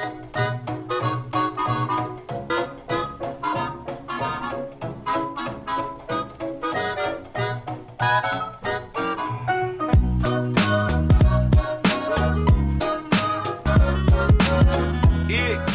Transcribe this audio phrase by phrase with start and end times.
[0.00, 0.06] Y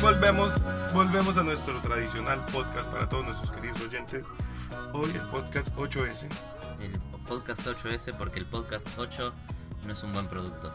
[0.02, 0.54] volvemos,
[0.92, 4.26] volvemos a nuestro tradicional podcast para todos nuestros queridos oyentes.
[4.94, 6.28] Hoy el podcast 8S.
[6.80, 9.34] El podcast 8S porque el podcast 8
[9.86, 10.74] no es un buen producto.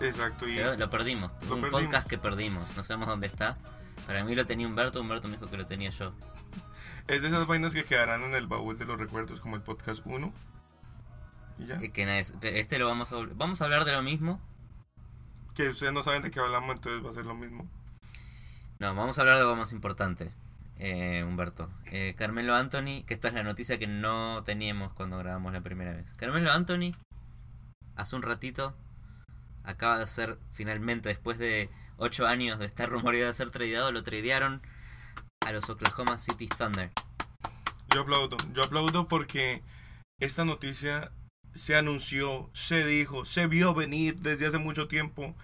[0.00, 0.48] Exacto.
[0.48, 1.30] Y lo perdimos.
[1.48, 1.82] Lo un perdimos.
[1.82, 2.76] podcast que perdimos.
[2.76, 3.56] No sabemos dónde está.
[4.06, 6.14] Para mí lo tenía Humberto, Humberto me dijo que lo tenía yo.
[7.08, 10.00] es de esas vainas que quedarán en el baúl de los recuerdos como el podcast
[10.04, 10.32] 1.
[11.58, 11.78] Y ya.
[11.78, 11.90] Que
[12.40, 14.40] pero este lo vamos a vamos a hablar de lo mismo.
[15.54, 17.68] Que ustedes no saben de qué hablamos, entonces va a ser lo mismo.
[18.78, 20.30] No, vamos a hablar de algo más importante,
[20.78, 21.68] eh, Humberto.
[21.86, 25.92] Eh, Carmelo Anthony, que esta es la noticia que no teníamos cuando grabamos la primera
[25.92, 26.12] vez.
[26.14, 26.92] Carmelo Anthony,
[27.96, 28.76] hace un ratito,
[29.68, 31.68] acaba de ser finalmente, después de
[31.98, 34.62] 8 años de estar rumoreado de ser tradeado, lo tradearon
[35.46, 36.90] a los Oklahoma City Thunder.
[37.94, 38.36] Yo aplaudo.
[38.54, 39.62] Yo aplaudo porque
[40.20, 41.12] esta noticia
[41.54, 45.34] se anunció, se dijo, se vio venir desde hace mucho tiempo.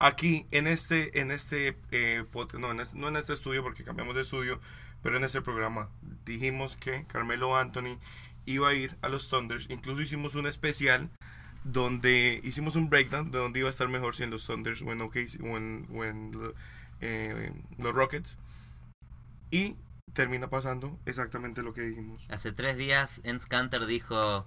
[0.00, 2.24] Aquí en este, en este, eh,
[2.58, 4.60] no, en este- no en este estudio porque cambiamos de estudio,
[5.02, 5.88] pero en este programa
[6.24, 7.98] dijimos que Carmelo Anthony
[8.46, 9.66] iba a ir a los Thunders.
[9.68, 11.10] Incluso hicimos un especial
[11.72, 14.92] donde hicimos un breakdown de dónde iba a estar mejor si en los Thunders o
[14.92, 15.56] en, OKC o
[16.04, 16.54] en,
[17.00, 18.38] eh, los Rockets.
[19.50, 19.76] Y
[20.14, 22.24] termina pasando exactamente lo que dijimos.
[22.28, 24.46] Hace tres días, Enz Canter dijo: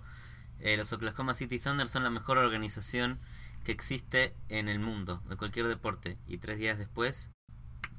[0.59, 3.19] eh, Los Oklahoma City Thunder son la mejor organización
[3.63, 6.17] que existe en el mundo, de cualquier deporte.
[6.27, 7.31] Y tres días después,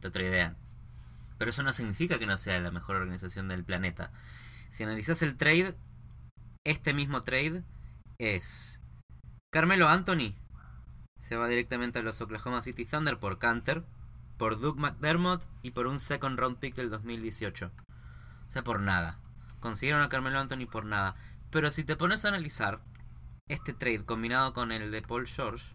[0.01, 0.57] lo tradean.
[1.39, 4.11] Pero eso no significa que no sea la mejor organización del planeta.
[4.71, 5.77] Si analizas el trade,
[6.65, 7.63] este mismo trade
[8.19, 8.82] es
[9.53, 10.35] Carmelo Anthony
[11.19, 13.85] se va directamente a los Oklahoma City Thunder por Canter,
[14.39, 17.71] por Doug McDermott y por un second round pick del 2018.
[18.49, 19.19] O sea, por nada.
[19.61, 21.17] Consiguieron a Carmelo Anthony por nada.
[21.51, 22.81] Pero si te pones a analizar
[23.47, 25.75] este trade combinado con el de Paul George,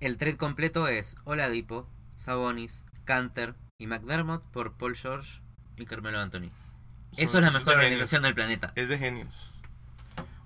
[0.00, 5.40] el trade completo es Oladipo, Sabonis, Canter y McDermott por Paul George
[5.78, 6.50] y Carmelo Anthony.
[7.16, 8.72] Eso es la mejor organización del planeta.
[8.74, 9.53] Es de genios.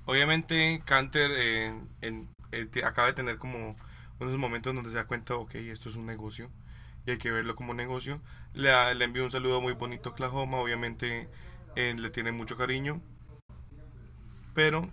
[0.09, 1.71] Obviamente, Canter eh,
[2.01, 3.77] eh, acaba de tener como
[4.19, 6.51] unos momentos donde se da cuenta, ok, esto es un negocio
[7.05, 8.23] y hay que verlo como negocio.
[8.55, 11.29] Le, le envío un saludo muy bonito a Oklahoma, obviamente
[11.77, 13.03] eh, le tiene mucho cariño.
[14.55, 14.91] Pero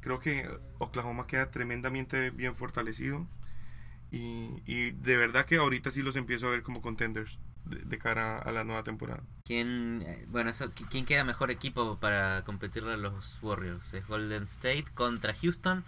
[0.00, 3.26] creo que Oklahoma queda tremendamente bien fortalecido.
[4.10, 7.98] Y, y de verdad que ahorita sí los empiezo a ver como contenders de, de
[7.98, 9.22] cara a la nueva temporada.
[9.44, 13.92] ¿Quién, eh, bueno, eso, qui- ¿quién queda mejor equipo para competirle a los Warriors?
[13.94, 15.84] ¿Es Golden State contra Houston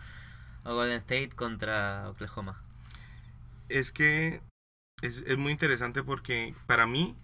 [0.65, 2.57] o Golden State contra Oklahoma?
[3.69, 4.41] es que
[5.03, 7.17] es, es muy interesante porque para mí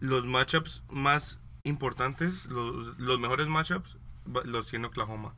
[0.00, 3.96] los matchups más importantes, los, los mejores matchups
[4.44, 5.34] los tiene Oklahoma.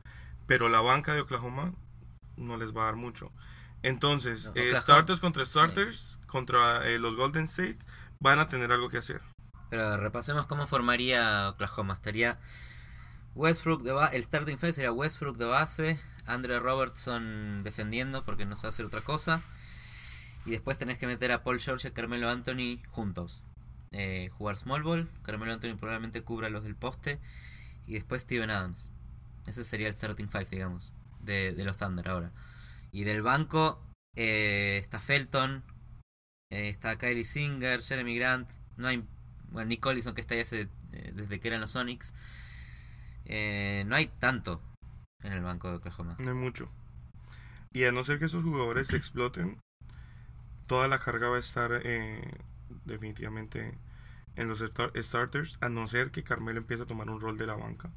[0.47, 1.73] Pero la banca de Oklahoma
[2.37, 3.31] no les va a dar mucho.
[3.83, 5.49] Entonces, No, eh, starters contra sí.
[5.51, 7.77] starters, contra eh, los Golden State,
[8.19, 9.21] van a tener algo que hacer.
[9.69, 11.93] Pero repasemos cómo formaría Oklahoma.
[11.93, 12.39] Estaría
[13.35, 18.55] Westbrook de base, el starting five sería Westbrook de base, Andre Robertson defendiendo porque no
[18.55, 19.41] sabe hacer otra cosa.
[20.45, 23.43] Y después tenés que meter a Paul George y Carmelo Anthony juntos.
[23.91, 27.19] Eh, jugar small ball, Carmelo Anthony probablemente cubra los del poste.
[27.85, 28.91] Y después Steven Adams.
[29.47, 32.31] Ese sería el starting five, digamos, de, de los Thunder ahora.
[32.91, 33.81] Y del banco
[34.15, 35.63] eh, está Felton,
[36.51, 38.49] eh, está Kylie Singer, Jeremy Grant.
[38.77, 39.03] No hay.
[39.51, 40.67] Bueno, Nick Collison que está ahí eh,
[41.15, 42.13] desde que eran los Sonics.
[43.25, 44.61] Eh, no hay tanto
[45.23, 46.15] en el banco de Oklahoma.
[46.19, 46.69] No hay mucho.
[47.73, 49.59] Y a no ser que esos jugadores exploten,
[50.65, 51.83] toda la carga va a estar
[52.85, 53.77] definitivamente
[54.35, 57.45] en los star- starters, a no ser que Carmelo empiece a tomar un rol de
[57.45, 57.91] la banca.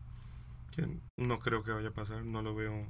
[0.74, 0.86] Que
[1.16, 2.86] no creo que vaya a pasar, no lo veo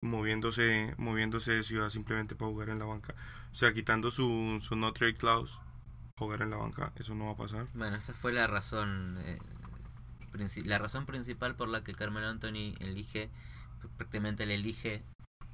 [0.00, 3.14] moviéndose, moviéndose de ciudad simplemente para jugar en la banca.
[3.52, 5.54] O sea, quitando su, su no trade clause,
[6.18, 7.66] jugar en la banca, eso no va a pasar.
[7.74, 9.18] Bueno, esa fue la razón.
[9.20, 9.38] eh,
[10.64, 13.30] la razón principal por la que Carmelo Anthony elige.
[13.96, 15.02] Prácticamente le elige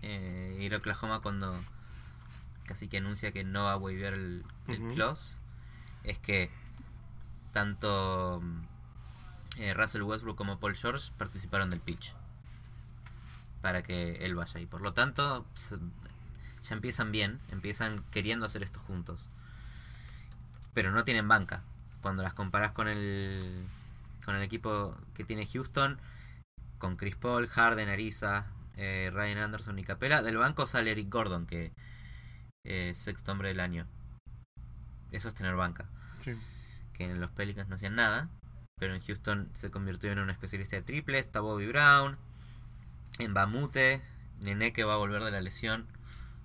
[0.02, 1.54] eh, ir a Oklahoma cuando
[2.64, 5.02] casi que anuncia que no va a waivir el, el.
[6.04, 6.50] Es que
[7.52, 8.42] tanto
[9.58, 12.14] eh, Russell Westbrook como Paul George participaron del pitch
[13.64, 15.46] para que él vaya y por lo tanto
[16.68, 19.24] ya empiezan bien empiezan queriendo hacer esto juntos
[20.74, 21.62] pero no tienen banca
[22.02, 23.64] cuando las comparas con el
[24.22, 25.98] con el equipo que tiene Houston
[26.76, 31.46] con Chris Paul, Harden, Ariza, eh, Ryan Anderson y Capela del banco sale Eric Gordon
[31.46, 31.72] que
[32.64, 33.86] eh, sexto hombre del año.
[35.12, 35.86] Eso es tener banca.
[36.22, 36.34] Sí.
[36.92, 38.28] Que en los Pelicans no hacían nada.
[38.76, 41.26] Pero en Houston se convirtió en un especialista de triples.
[41.26, 42.18] Está Bobby Brown.
[43.18, 44.02] En Bamute.
[44.40, 45.86] Nene que va a volver de la lesión.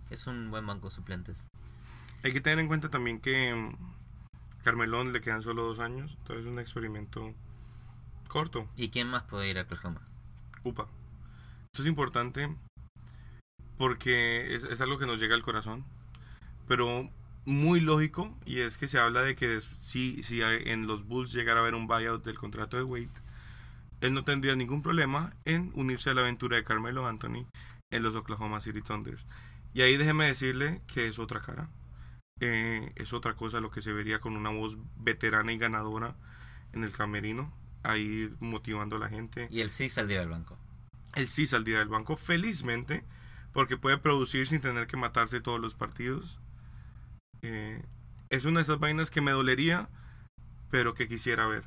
[0.09, 1.45] Es un buen banco de suplentes.
[2.23, 3.75] Hay que tener en cuenta también que mm,
[4.63, 7.33] Carmelón le quedan solo dos años, entonces es un experimento
[8.27, 8.67] corto.
[8.75, 10.01] ¿Y quién más puede ir a Oklahoma?
[10.63, 10.87] Upa.
[11.67, 12.53] Esto es importante
[13.77, 15.85] porque es, es algo que nos llega al corazón,
[16.67, 17.09] pero
[17.45, 21.59] muy lógico y es que se habla de que si, si en los Bulls llegara
[21.59, 23.09] a haber un buyout del contrato de Wade,
[24.01, 27.45] él no tendría ningún problema en unirse a la aventura de Carmelo Anthony
[27.91, 29.25] en los Oklahoma City Thunders.
[29.73, 31.69] Y ahí déjeme decirle que es otra cara.
[32.39, 36.15] Eh, es otra cosa lo que se vería con una voz veterana y ganadora
[36.71, 37.53] en el camerino,
[37.83, 39.47] ahí motivando a la gente.
[39.51, 40.57] Y él sí saldría del banco.
[41.15, 43.03] Él sí saldría del banco felizmente
[43.51, 46.39] porque puede producir sin tener que matarse todos los partidos.
[47.41, 47.83] Eh,
[48.29, 49.89] es una de esas vainas que me dolería,
[50.69, 51.65] pero que quisiera ver.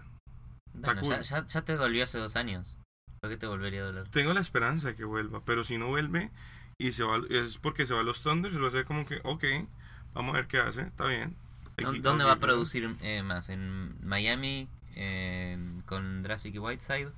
[0.75, 1.11] Bueno, cool.
[1.15, 2.77] ya, ya, ya te dolió hace dos años.
[3.21, 4.09] ¿Por qué te volvería a doler?
[4.09, 6.31] Tengo la esperanza de que vuelva, pero si no vuelve
[6.79, 9.21] y se va, es porque se va a los Thunders, va a ser como que,
[9.23, 9.45] ok,
[10.15, 11.37] vamos a ver qué hace, está bien.
[11.77, 13.49] Hay ¿Dó- que- ¿Dónde va a producir eh, más?
[13.49, 17.11] ¿En Miami en- con Dragic y Whiteside?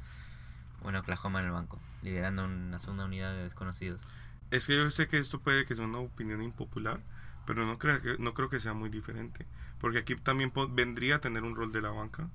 [0.82, 1.80] ¿O en Oklahoma en el banco?
[2.02, 4.02] Liderando una segunda unidad de desconocidos.
[4.50, 7.00] Es que yo sé que esto puede que sea una opinión impopular,
[7.46, 9.46] pero no creo que, no creo que sea muy diferente.
[9.80, 12.28] Porque aquí también vendría a tener un rol de la banca.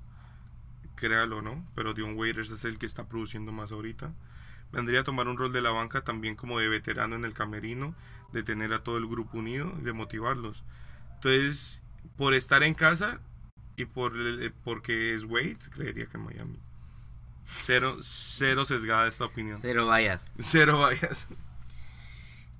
[0.96, 4.12] Créalo o no, pero Dion Waiters es el que está produciendo más ahorita.
[4.72, 7.94] Vendría a tomar un rol de la banca también como de veterano en el camerino,
[8.32, 10.62] de tener a todo el grupo unido y de motivarlos.
[11.14, 11.82] Entonces,
[12.16, 13.20] por estar en casa
[13.76, 16.58] y por el- porque es Wade, creería que en Miami.
[17.62, 19.58] Cero, cero sesgada esta opinión.
[19.60, 20.30] Cero vayas.
[20.38, 21.28] Cero vayas.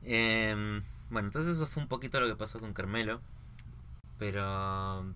[0.03, 3.21] Em, bueno, entonces eso fue un poquito lo que pasó con Carmelo.
[4.19, 5.15] Pero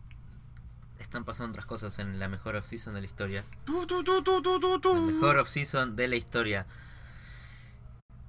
[1.04, 3.44] están pasando otras cosas en la mejor offseason de la historia.
[3.64, 4.94] Tu, tu, tu, tu, tu, tu, tu.
[4.94, 6.66] La mejor offseason de la historia.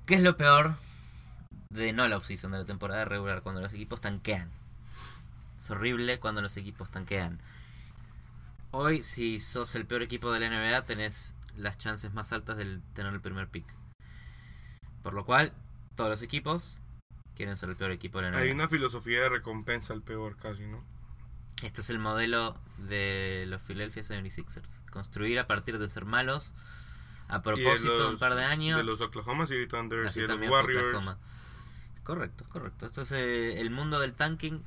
[0.06, 0.76] ¿Qué es lo peor
[1.70, 3.42] de no la offseason de la temporada regular?
[3.42, 4.50] Cuando los equipos tanquean.
[5.58, 7.40] Es horrible cuando los equipos tanquean.
[8.72, 12.80] Hoy, si sos el peor equipo de la NBA, tenés las chances más altas de
[12.94, 13.66] tener el primer pick.
[15.02, 15.54] Por lo cual,
[15.96, 16.78] todos los equipos
[17.36, 18.40] quieren ser el peor equipo de la NBA.
[18.40, 20.84] Hay una filosofía de recompensa al peor casi, ¿no?
[21.66, 24.84] Este es el modelo de los Philadelphia 76ers.
[24.92, 26.54] Construir a partir de ser malos.
[27.28, 28.78] A de propósito, los- un par de años.
[28.78, 30.86] De los Oklahoma City Thunders Así y de los Warriors.
[30.86, 31.18] Oklahoma.
[32.04, 32.86] Correcto, correcto.
[32.86, 34.62] Esto es eh, el mundo del tanking.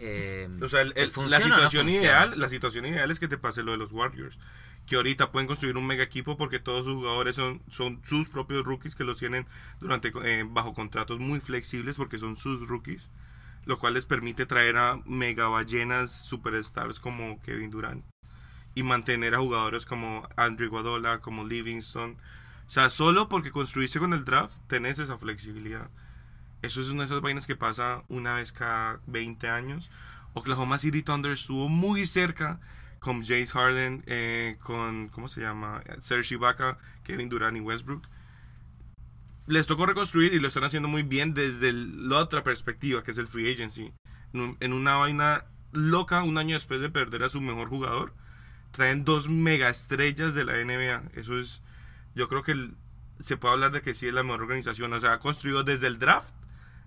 [0.00, 3.18] eh, O sea, el- el- la ¿funciona o no situación ideal, la situación ideal es
[3.18, 4.38] que te pase lo de los Warriors,
[4.86, 8.64] que ahorita pueden construir un mega equipo porque todos sus jugadores son, son sus propios
[8.64, 9.44] rookies que los tienen
[9.80, 13.08] durante eh, bajo contratos muy flexibles porque son sus rookies,
[13.68, 18.02] lo cual les permite traer a mega ballenas superstars como Kevin Durant
[18.74, 22.16] y mantener a jugadores como Andrew Guadola, como Livingston.
[22.66, 25.90] O sea, solo porque construiste con el draft tenés esa flexibilidad.
[26.62, 29.90] Eso es una de esas vainas que pasa una vez cada 20 años.
[30.32, 32.60] Oklahoma City Thunder estuvo muy cerca
[33.00, 35.82] con Jace Harden, eh, con, ¿cómo se llama?
[36.00, 38.08] Serge Ibaka, Kevin Durant y Westbrook.
[39.48, 43.10] Les tocó reconstruir y lo están haciendo muy bien desde el- la otra perspectiva, que
[43.12, 43.92] es el free agency.
[44.34, 48.12] En, un- en una vaina loca, un año después de perder a su mejor jugador,
[48.72, 51.02] traen dos mega estrellas de la NBA.
[51.14, 51.62] Eso es,
[52.14, 52.74] yo creo que el-
[53.22, 54.92] se puede hablar de que sí es la mejor organización.
[54.92, 56.34] O sea, ha construido desde el draft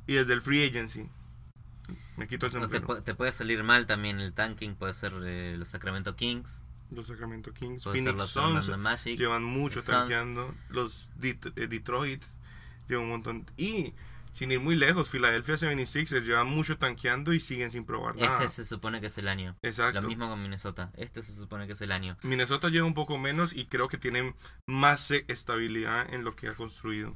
[0.08, 1.10] y desde el free agency.
[2.16, 4.76] Me quito el te, te puede salir mal también el tanking.
[4.76, 6.62] Puede ser eh, los Sacramento Kings.
[6.92, 9.18] Los Sacramento Kings, Phoenix los Suns Magic.
[9.18, 10.54] llevan mucho tanqueando.
[10.70, 12.22] Los Det- eh, Detroit
[12.88, 13.46] llevan un montón.
[13.58, 13.94] Y
[14.32, 18.36] sin ir muy lejos, Philadelphia 76ers llevan mucho tanqueando y siguen sin probar nada.
[18.36, 19.58] Este se supone que es el año.
[19.62, 20.02] Exacto.
[20.02, 20.92] Lo mismo con Minnesota.
[20.96, 22.18] Este se supone que es el año.
[22.24, 24.34] Minnesota lleva un poco menos y creo que tienen
[24.68, 27.16] más eh, estabilidad en lo que ha construido.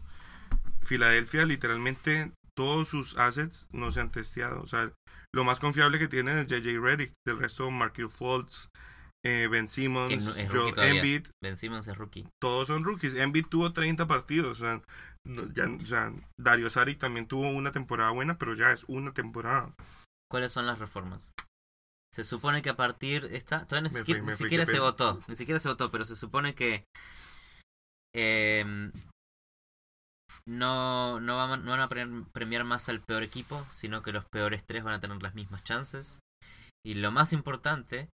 [0.81, 4.61] Filadelfia, literalmente, todos sus assets no se han testeado.
[4.61, 4.91] O sea,
[5.33, 7.13] lo más confiable que tienen es JJ Redick.
[7.25, 8.69] Del resto, Markelle Fultz,
[9.25, 10.77] eh, Ben Simmons, Joel.
[10.97, 12.27] Embiid, Ben Simmons es rookie.
[12.41, 13.13] todos son rookies.
[13.15, 14.61] Embiid tuvo 30 partidos.
[14.61, 14.81] O sea,
[15.27, 19.13] no- ya- o sea, Dario Saric también tuvo una temporada buena, pero ya es una
[19.13, 19.73] temporada.
[20.31, 21.31] ¿Cuáles son las reformas?
[22.13, 25.35] Se supone que a partir esta todavía ni Me siquiera, fui- ni se votó, ni
[25.35, 26.85] siquiera se votó, pero se supone que
[28.13, 28.91] em,
[30.47, 34.25] no no, va- no van a pre- premiar más al peor equipo, sino que los
[34.25, 36.19] peores tres van a tener las mismas chances.
[36.85, 38.09] Y lo más importante,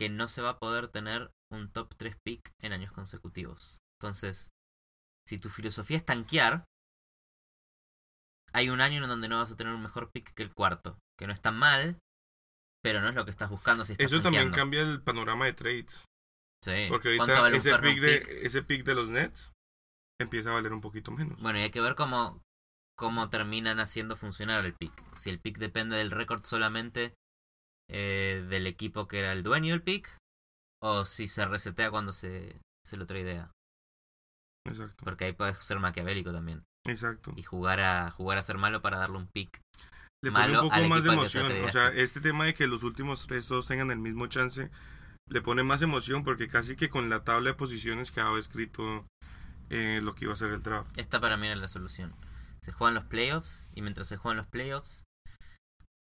[0.00, 3.82] que no se va a poder tener un top 3 pick en años consecutivos.
[4.00, 4.48] Entonces,
[5.28, 6.64] si tu filosofía es tanquear,
[8.54, 10.98] hay un año en donde no vas a tener un mejor pick que el cuarto.
[11.18, 11.98] Que no está mal,
[12.82, 15.52] pero no es lo que estás buscando si estás Eso también cambia el panorama de
[15.52, 16.06] trades.
[16.64, 16.86] Sí.
[16.88, 18.28] Porque ¿Cuánto ahorita vale ese pick, de, pick?
[18.42, 19.52] ese pick de los Nets
[20.18, 21.38] empieza a valer un poquito menos.
[21.42, 22.40] Bueno, y hay que ver cómo,
[22.96, 24.94] cómo terminan haciendo funcionar el pick.
[25.14, 27.12] Si el pick depende del récord solamente
[27.90, 30.16] eh, del equipo que era el dueño del pick,
[30.82, 32.56] o si se resetea cuando se,
[32.86, 33.50] se lo tradea.
[34.66, 35.04] Exacto.
[35.04, 36.62] Porque ahí puedes ser maquiavélico también.
[36.86, 37.32] Exacto.
[37.36, 39.60] Y jugar a, jugar a ser malo para darle un pick.
[40.22, 41.64] Le pone malo un poco más de emoción.
[41.64, 44.70] O sea, este tema de que los últimos tres todos tengan el mismo chance
[45.30, 49.06] le pone más emoción porque casi que con la tabla de posiciones quedaba escrito
[49.70, 50.90] eh, lo que iba a ser el draft.
[50.98, 52.14] Esta para mí era la solución.
[52.60, 55.04] Se juegan los playoffs y mientras se juegan los playoffs,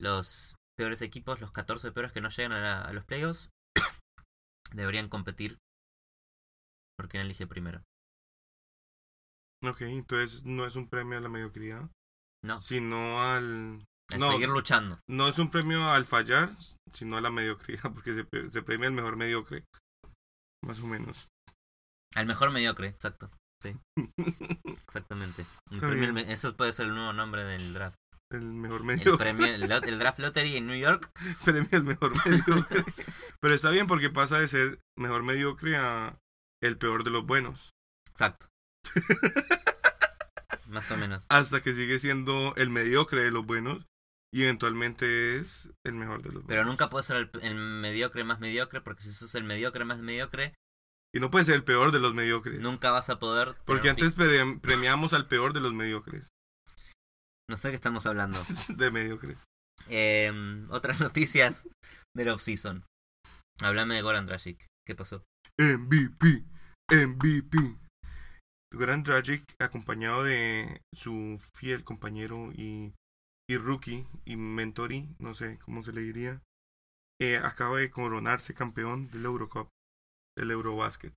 [0.01, 3.49] los peores equipos, los 14 peores que no llegan a, la- a los playoffs,
[4.73, 5.59] deberían competir
[6.99, 7.83] por quién elige primero.
[9.65, 11.89] Ok, entonces no es un premio a la mediocridad,
[12.45, 13.85] No, sino al...
[14.13, 14.33] a no.
[14.33, 15.01] seguir luchando.
[15.09, 16.51] No es un premio al fallar,
[16.93, 19.65] sino a la mediocridad, porque se, pre- se premia el mejor mediocre.
[20.65, 21.29] Más o menos.
[22.15, 23.31] Al mejor mediocre, exacto.
[23.63, 23.75] Sí,
[24.65, 25.45] exactamente.
[25.71, 27.97] El premio- eso puede ser el nuevo nombre del draft.
[28.31, 29.25] El mejor El, mediocre.
[29.33, 31.11] premio, el, lot- el draft lottery en New York.
[31.45, 32.85] premio al mejor mediocre.
[33.41, 36.19] Pero está bien porque pasa de ser mejor mediocre a
[36.61, 37.75] el peor de los buenos.
[38.11, 38.47] Exacto.
[40.67, 41.27] Más o menos.
[41.29, 43.87] Hasta que sigue siendo el mediocre de los buenos
[44.33, 46.67] y eventualmente es el mejor de los Pero buenos.
[46.67, 50.55] nunca puede ser el, el mediocre más mediocre, porque si sos el mediocre más mediocre,
[51.15, 52.59] Y no puede ser el peor de los mediocres.
[52.61, 53.55] nunca vas a poder.
[53.65, 56.29] porque antes pre- premiamos al peor de los mediocres.
[57.49, 58.39] No sé qué estamos hablando.
[58.77, 59.39] De mediocres.
[59.89, 60.33] Eh,
[60.71, 61.69] otras noticias
[62.15, 62.85] del off-season.
[63.61, 64.67] Háblame de Goran Dragic.
[64.87, 65.25] ¿Qué pasó?
[65.59, 66.45] MVP.
[66.91, 67.59] MVP.
[68.75, 72.93] Goran Dragic, acompañado de su fiel compañero y,
[73.49, 76.43] y rookie y mentori, no sé cómo se le diría,
[77.21, 79.69] eh, acaba de coronarse campeón del Eurocup,
[80.37, 81.15] del Eurobasket.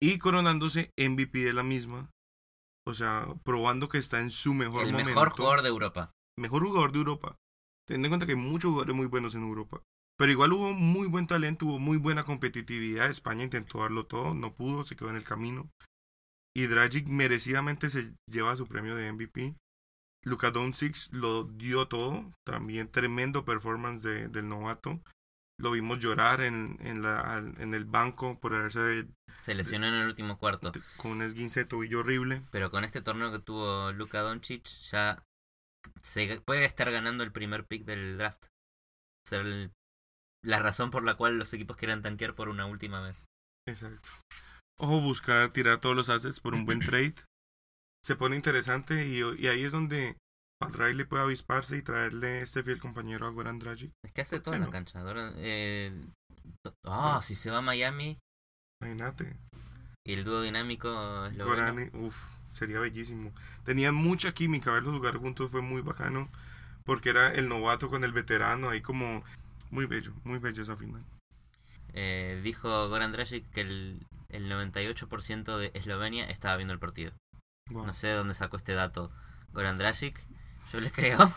[0.00, 2.10] Y coronándose MVP de la misma.
[2.86, 5.10] O sea, probando que está en su mejor el momento.
[5.10, 6.10] mejor jugador de Europa.
[6.38, 7.36] mejor jugador de Europa.
[7.86, 9.82] Teniendo en cuenta que hay muchos jugadores muy buenos en Europa.
[10.18, 13.10] Pero igual hubo muy buen talento, hubo muy buena competitividad.
[13.10, 15.68] España intentó darlo todo, no pudo, se quedó en el camino.
[16.56, 19.56] Y Dragic merecidamente se lleva su premio de MVP.
[20.24, 25.00] Luka Doncic lo dio todo, también tremendo performance de- del novato.
[25.64, 29.08] Lo vimos llorar en, en, la, en el banco por haberse
[29.42, 30.72] Se lesionó en el último cuarto.
[30.98, 32.42] con un esguince de tobillo horrible.
[32.50, 35.24] Pero con este torneo que tuvo Luka Doncic, ya
[36.02, 38.44] se puede estar ganando el primer pick del draft.
[38.44, 39.72] O sea, el-
[40.44, 43.24] la razón por la cual los equipos quieren tanquear por una última vez.
[43.66, 44.10] Exacto.
[44.78, 47.14] Ojo, buscar tirar todos los assets por un buen trade.
[48.04, 50.18] Se pone interesante y, y ahí es donde
[50.58, 53.92] Pat Riley puede avisparse y traerle este fiel compañero a Goran Dragic.
[54.04, 54.72] Es que hace ¿Por todo en la no?
[54.72, 55.02] cancha.
[55.36, 55.92] Eh,
[56.84, 58.18] ah, si se va a Miami
[58.80, 59.36] Imagínate.
[60.06, 62.06] y el dúo dinámico es lo Goran, bueno.
[62.06, 63.32] uff, sería bellísimo.
[63.64, 66.28] Tenían mucha química, verlos jugar juntos fue muy bacano.
[66.84, 69.24] Porque era el novato con el veterano, ahí como
[69.70, 71.02] muy bello, muy bello esa final.
[71.94, 77.12] Eh, dijo Goran Dragic que el, el 98% de Eslovenia estaba viendo el partido.
[77.70, 77.86] Wow.
[77.86, 79.10] No sé de dónde sacó este dato
[79.52, 80.20] Goran Dragic.
[80.74, 81.32] Yo le creo.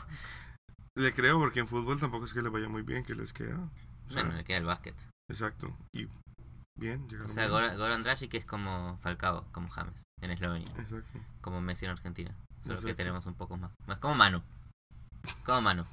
[0.96, 3.70] Le creo porque en fútbol tampoco es que le vaya muy bien, que les queda.
[4.08, 4.96] O sea, Bueno, le queda el básquet.
[5.29, 5.77] Exacto.
[5.94, 6.08] Y
[6.75, 7.51] bien, O llegaron sea, bien.
[7.51, 10.72] Goran, Goran Dragic es como Falcao, como James en Eslovenia.
[10.72, 11.20] Exacto.
[11.41, 12.36] Como Messi en Argentina.
[12.62, 13.72] Solo que tenemos un poco más.
[13.86, 14.41] Más como Manu.
[15.46, 15.86] Como Manu.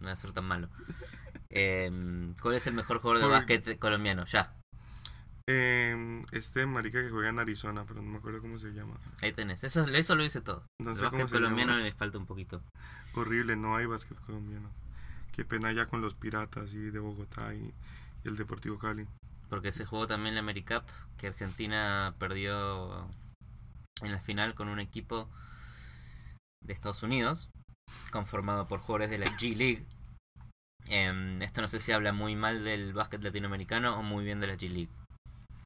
[0.00, 0.68] No va a ser tan malo.
[1.52, 4.24] Eh, ¿Cuál es el mejor jugador de básquet colombiano?
[4.26, 4.54] Ya.
[5.46, 8.94] Eh, este marica que juega en Arizona, pero no me acuerdo cómo se llama.
[9.22, 9.64] Ahí tenés.
[9.64, 10.64] Eso, eso lo dice todo.
[10.80, 11.84] No el básquet colombiano llama.
[11.84, 12.62] le falta un poquito.
[13.14, 14.70] Horrible, no hay básquet colombiano.
[15.32, 17.72] Qué pena ya con los Piratas y de Bogotá y,
[18.24, 19.06] y el Deportivo Cali.
[19.48, 20.84] Porque se jugó también la AmeriCup,
[21.18, 23.08] que Argentina perdió
[24.02, 25.28] en la final con un equipo
[26.64, 27.50] de Estados Unidos,
[28.12, 29.84] conformado por jugadores de la G League.
[30.88, 34.46] Em, esto no sé si habla muy mal del básquet latinoamericano o muy bien de
[34.46, 34.90] la G League.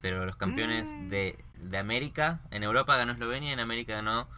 [0.04, 1.08] Pero los campeones Mm.
[1.08, 4.28] de, de América, en Europa ganó Eslovenia y en América ganó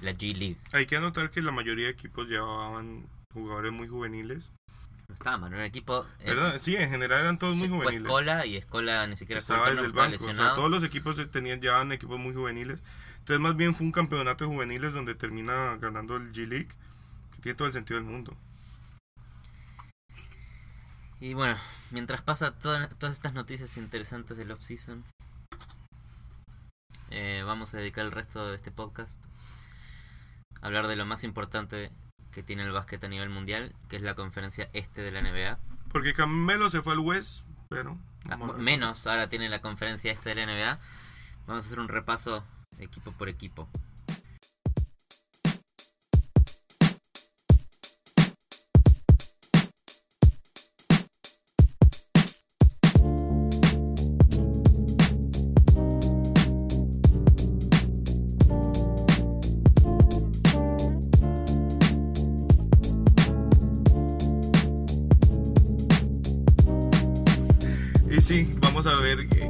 [0.00, 0.56] la G League.
[0.72, 4.50] Hay que anotar que la mayoría de equipos llevaban jugadores muy juveniles.
[5.08, 6.06] No estaba mal, era un equipo...
[6.20, 8.04] eh, Perdón, sí, en general eran todos muy fue juveniles.
[8.04, 10.14] Escola y Escola ni siquiera Estaba desde el banco.
[10.14, 10.54] O sea, lesionado.
[10.56, 12.82] todos los equipos tenían, llevaban equipos muy juveniles.
[13.18, 16.68] Entonces, más bien fue un campeonato de juveniles donde termina ganando el G-League,
[17.36, 18.34] que tiene todo el sentido del mundo.
[21.20, 21.56] Y bueno,
[21.90, 25.04] mientras pasa toda- todas estas noticias interesantes del off-season,
[27.10, 29.22] eh, vamos a dedicar el resto de este podcast
[30.62, 31.90] hablar de lo más importante
[32.32, 35.58] que tiene el básquet a nivel mundial, que es la conferencia este de la NBA.
[35.90, 37.98] Porque Camelo se fue al West, pero...
[38.28, 40.78] Ah, menos ahora tiene la conferencia este de la NBA.
[41.46, 42.44] Vamos a hacer un repaso
[42.78, 43.68] equipo por equipo.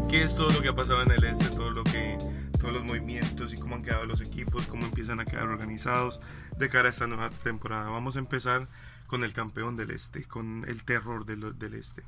[0.09, 2.19] Qué es todo lo que ha pasado en el este, todo lo que,
[2.59, 6.21] todos los movimientos y cómo han quedado los equipos, cómo empiezan a quedar organizados
[6.59, 7.89] de cara a esta nueva temporada.
[7.91, 8.67] Vamos a empezar
[9.07, 12.03] con el campeón del este, con el terror del, del este,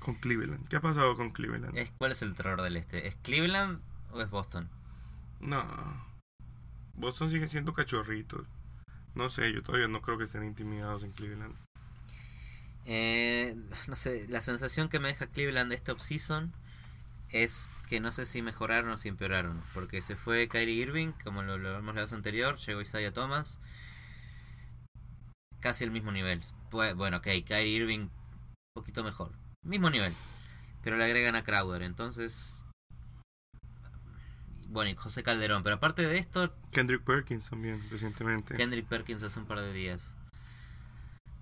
[0.00, 0.68] con Cleveland.
[0.68, 1.74] ¿Qué ha pasado con Cleveland?
[1.96, 3.06] ¿Cuál es el terror del este?
[3.06, 4.68] ¿Es Cleveland o es Boston?
[5.40, 5.64] No,
[6.92, 8.46] Boston sigue siendo cachorritos.
[9.14, 11.54] No sé, yo todavía no creo que estén intimidados en Cleveland.
[12.86, 13.56] Eh,
[13.88, 16.52] no sé, la sensación que me deja Cleveland de esta offseason
[17.30, 19.62] es que no sé si mejoraron o si empeoraron.
[19.72, 23.60] Porque se fue Kyrie Irving, como lo, lo hemos leído anterior, llegó Isaiah Thomas.
[25.60, 26.42] Casi el mismo nivel.
[26.70, 28.10] Pues, bueno, ok, Kyrie Irving un
[28.74, 29.32] poquito mejor.
[29.62, 30.12] Mismo nivel.
[30.82, 32.62] Pero le agregan a Crowder, entonces...
[34.68, 35.62] Bueno, y José Calderón.
[35.62, 36.54] Pero aparte de esto...
[36.72, 38.54] Kendrick Perkins también, recientemente.
[38.54, 40.16] Kendrick Perkins hace un par de días.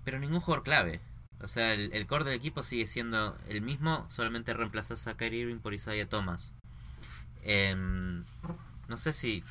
[0.05, 1.01] Pero ningún jugador clave.
[1.43, 5.59] O sea, el, core del equipo sigue siendo el mismo, solamente reemplazas a Kyrie Irving
[5.59, 6.53] por Isaiah Thomas.
[7.43, 8.23] Em,
[8.87, 9.43] no sé si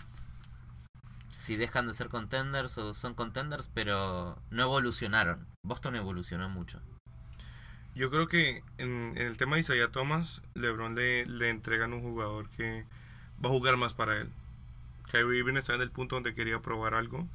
[1.42, 5.44] si dejan de ser contenders o son contenders, pero no evolucionaron.
[5.64, 6.80] Boston evolucionó mucho.
[7.96, 12.48] Yo creo que en, el tema de Isaiah Thomas, LeBron le, le entregan un jugador
[12.50, 12.86] que
[13.44, 14.30] va a jugar más para él.
[15.10, 17.28] Kyrie Irving está en el punto donde quería probar algo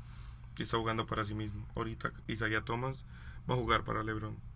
[0.58, 1.68] y está jugando para sí mismo.
[1.76, 3.04] Ahorita Isaiah Thomas
[3.50, 4.47] va a jugar para LeBron.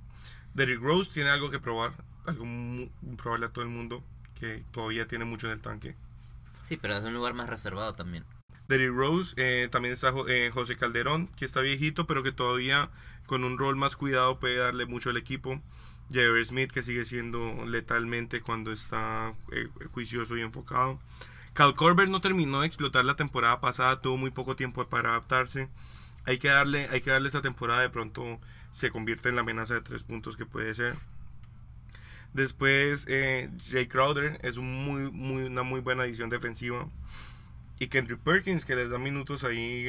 [0.53, 1.93] Derrick Rose tiene algo que probar,
[2.25, 2.46] algo
[3.17, 4.03] probarle a todo el mundo,
[4.40, 5.96] que todavía tiene mucho en el tanque.
[6.64, 8.25] Sí, pero desde un lugar más reservado también.
[8.68, 12.90] Derrick Rose, eh, también está eh, José Calderón, que está viejito, pero que todavía
[13.25, 15.61] con un rol más cuidado puede darle mucho al equipo.
[16.14, 21.00] Javier Smith, que sigue siendo letalmente cuando está eh, juicioso y enfocado.
[21.53, 25.70] Cal Corber no terminó de explotar la temporada pasada, tuvo muy poco tiempo para adaptarse.
[26.25, 28.40] Hay que darle, hay que darle esta temporada de pronto
[28.74, 30.96] se convierte en la amenaza de tres puntos que puede ser.
[32.34, 36.88] Después, eh, Jay Crowder es un muy, muy, una muy buena adición defensiva.
[37.79, 39.86] Y Kendrick Perkins, que les da minutos ahí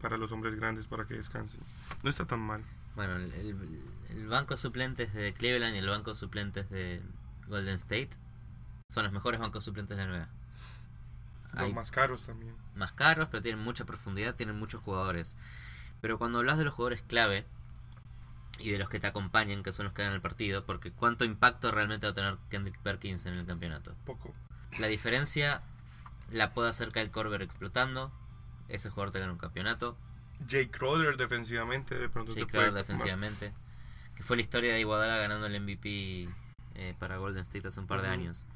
[0.00, 1.60] para los hombres grandes para que descansen.
[2.02, 2.62] No está tan mal.
[2.96, 7.00] Bueno, el, banco de suplentes de Cleveland y el banco de suplentes de
[7.46, 8.10] Golden State
[8.88, 10.28] son los mejores bancos suplentes de la nueva.
[11.52, 12.54] Hay más caros también.
[12.74, 15.36] Más caros, pero tienen mucha profundidad, tienen muchos jugadores.
[16.00, 17.46] Pero cuando hablas de los jugadores clave,
[18.58, 21.24] y de los que te acompañan, que son los que dan el partido, porque ¿cuánto
[21.24, 23.94] impacto realmente va a tener Kendrick Perkins en el campeonato?
[24.04, 24.34] Poco.
[24.78, 25.62] La diferencia
[26.30, 28.12] la puede hacer Kyle Korver explotando,
[28.68, 29.96] ese jugador te gana un campeonato.
[30.48, 33.52] Jay Crowder defensivamente, de pronto Jay Crowder defensivamente,
[34.14, 36.28] que fue la historia de Iguadala ganando el MVP
[36.74, 38.46] eh, para Golden State hace un par de años.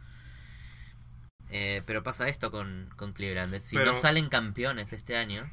[1.51, 3.59] Eh, pero pasa esto con, con Cleveland.
[3.61, 5.51] Si no salen campeones este año.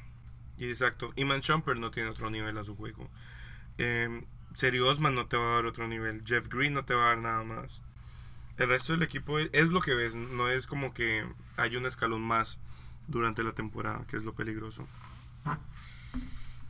[0.58, 1.12] Exacto.
[1.16, 3.10] Iman Shumpert no tiene otro nivel a su juego.
[3.78, 6.24] Eh, Seri Osman no te va a dar otro nivel.
[6.26, 7.82] Jeff Green no te va a dar nada más.
[8.58, 10.16] El resto del equipo es, lo que ves.
[10.16, 11.26] No es como que
[11.58, 12.58] hay un escalón más
[13.08, 14.86] durante la temporada, que es lo peligroso.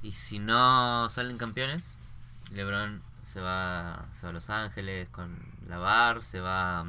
[0.04, 2.00] Y si no salen campeones,
[2.52, 5.38] LeBron se va, se va a Los Ángeles con
[5.68, 6.86] la Bar, se va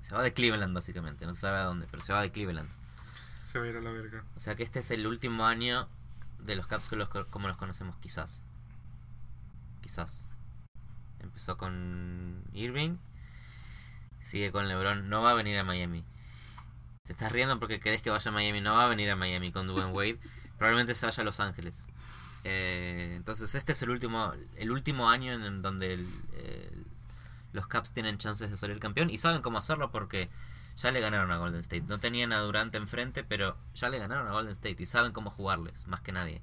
[0.00, 2.68] se va de Cleveland básicamente, no se sabe a dónde, pero se va de Cleveland.
[3.50, 4.22] Se va a ir a la verga.
[4.36, 5.88] O sea que este es el último año
[6.40, 6.90] de los Caps
[7.30, 8.42] como los conocemos quizás
[9.84, 10.26] quizás.
[11.20, 12.96] Empezó con Irving,
[14.22, 16.04] sigue con LeBron, no va a venir a Miami.
[17.04, 19.52] Te estás riendo porque crees que vaya a Miami, no va a venir a Miami
[19.52, 20.18] con Dwayne Wade,
[20.56, 21.86] probablemente se vaya a Los Ángeles.
[22.44, 26.04] Eh, entonces este es el último, el último año en donde
[27.52, 30.30] los Caps tienen chances de salir campeón y saben cómo hacerlo porque
[30.78, 31.84] ya le ganaron a Golden State.
[31.88, 35.30] No tenían a Durant enfrente, pero ya le ganaron a Golden State y saben cómo
[35.30, 36.40] jugarles, más que nadie.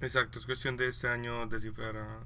[0.00, 2.20] Exacto, es cuestión de este año descifrar a,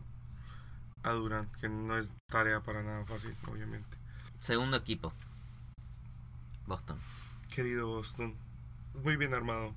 [1.02, 3.96] a Durant, que no es tarea para nada fácil, obviamente.
[4.38, 5.12] Segundo equipo.
[6.66, 6.98] Boston.
[7.54, 8.34] Querido Boston.
[9.02, 9.74] Muy bien armado.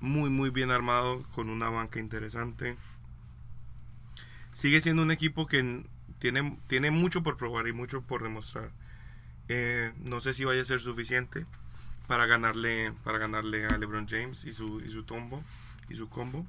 [0.00, 2.76] Muy, muy bien armado, con una banca interesante.
[4.54, 5.84] Sigue siendo un equipo que
[6.18, 8.70] tiene, tiene mucho por probar y mucho por demostrar.
[9.48, 11.46] Eh, no sé si vaya a ser suficiente
[12.06, 15.42] para ganarle, para ganarle a LeBron James y su, y su tombo
[15.88, 16.46] y su combo.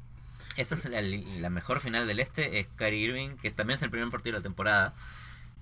[0.59, 3.89] Esa es la, la mejor final del este, es Kyrie Irving, que también es el
[3.89, 4.93] primer partido de la temporada,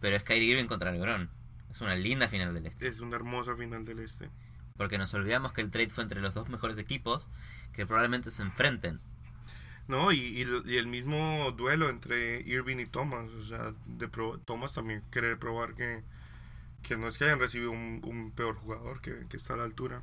[0.02, 1.30] pero es Kyrie Irving contra LeBron.
[1.70, 2.88] Es una linda final del este.
[2.88, 4.30] Es una hermosa final del este.
[4.76, 7.30] Porque nos olvidamos que el trade fue entre los dos mejores equipos
[7.74, 9.00] que probablemente se enfrenten.
[9.88, 13.26] No, y, y, el- y el mismo duelo entre Irving y Thomas.
[13.30, 16.04] O sea, de pro- Thomas también querer probar que,
[16.82, 19.64] que no es que hayan recibido un, un peor jugador que, que está a la
[19.64, 20.02] altura.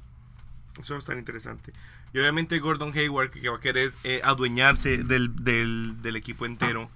[0.81, 1.73] Eso va a estar interesante.
[2.15, 6.89] Y obviamente Gordon Hayward, que va a querer eh, adueñarse del, del, del equipo entero.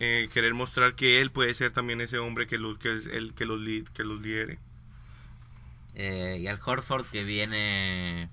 [0.00, 3.34] eh, querer mostrar que él puede ser también ese hombre que, los que es el
[3.34, 3.60] que los,
[3.94, 4.58] que los lidere.
[5.94, 8.28] Eh, y al Horford que viene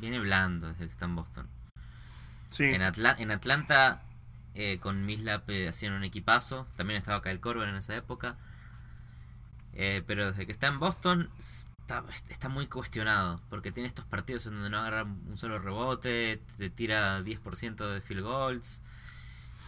[0.00, 1.48] viene blando desde que está en Boston.
[2.50, 4.02] Sí, En, Atla- en Atlanta
[4.54, 6.66] eh, con Mislap eh, hacían un equipazo.
[6.76, 8.36] También estaba Kyle Korver en esa época.
[9.74, 11.30] Eh, pero desde que está en Boston
[11.86, 13.40] está, está muy cuestionado.
[13.48, 16.42] Porque tiene estos partidos en donde no agarra un solo rebote.
[16.58, 18.82] Te tira 10% de field goals.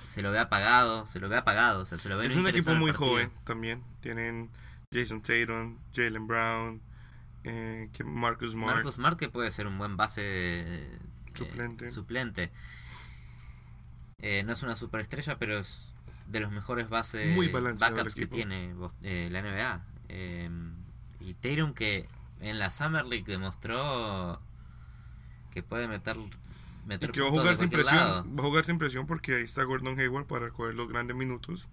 [0.07, 1.07] Se lo ve apagado.
[1.07, 1.83] Se lo ve apagado.
[1.83, 3.85] O sea, se lo ve es un equipo muy joven también.
[4.01, 4.51] Tienen
[4.93, 6.83] Jason Tatum, Jalen Brown,
[7.45, 8.77] eh, que Marcus Smart.
[8.77, 10.99] Marcus Smart que puede ser un buen base eh,
[11.35, 11.89] Suplente.
[11.89, 12.51] suplente.
[14.21, 15.95] Eh, no es una superestrella, pero es
[16.27, 17.37] de los mejores bases
[17.79, 19.85] backups que tiene eh, la NBA.
[21.21, 22.07] Y Tatum que
[22.41, 24.41] en la Summer League demostró
[25.51, 26.31] que puede meter Y
[26.87, 27.97] meter que va a jugar sin presión.
[27.97, 28.25] lado.
[28.25, 31.69] Va a jugar sin presión porque ahí está Gordon Hayward para coger los grandes minutos.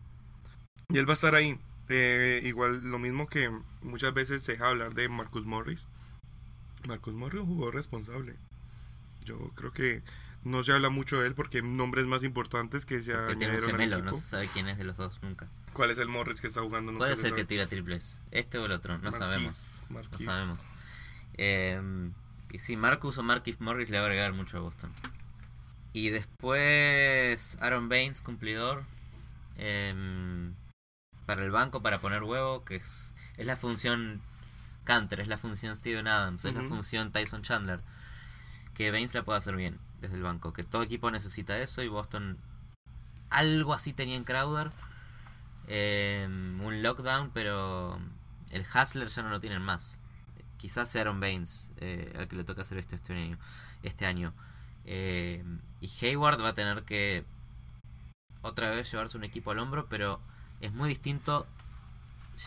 [0.90, 1.58] Y él va a estar ahí.
[1.90, 5.88] Eh, igual lo mismo que muchas veces se deja hablar de Marcus Morris.
[6.88, 8.36] Marcus Morris es un jugador responsable.
[9.24, 10.02] Yo creo que
[10.44, 13.58] no se habla mucho de él porque hay nombres más importantes que se Porque tiene
[13.58, 15.48] un añadieron al gemelo, no se sabe quién es de los dos nunca.
[15.76, 16.94] ¿Cuál es el Morris que está jugando?
[16.94, 19.68] Nunca Puede se ser que tira triples, este o el otro, no sabemos.
[19.90, 20.60] No sabemos.
[21.38, 22.10] Eh,
[22.52, 24.90] y sí, Marcus o Markif Morris le va a agregar mucho a Boston.
[25.92, 28.86] Y después Aaron Baines, cumplidor.
[29.58, 30.54] em,
[31.26, 34.22] para el banco, para poner huevo, que es, es la función
[34.86, 37.82] Canter, es la función Steven Adams, es la función Tyson Chandler.
[38.74, 40.54] Que Baines la puede hacer bien desde el banco.
[40.54, 42.38] Que todo equipo necesita eso y Boston
[43.30, 44.72] algo así tenía en Crowder.
[45.68, 48.00] Em, un lockdown, pero
[48.52, 50.00] el Hustler ya no lo tienen más.
[50.58, 53.38] Quizás sea Aaron Baines eh, al que le toca hacer esto este año.
[53.84, 54.34] Este año.
[54.86, 57.26] Em, y Hayward va a tener que
[58.42, 60.20] otra vez llevarse un equipo al hombro, pero
[60.62, 61.48] es muy distinto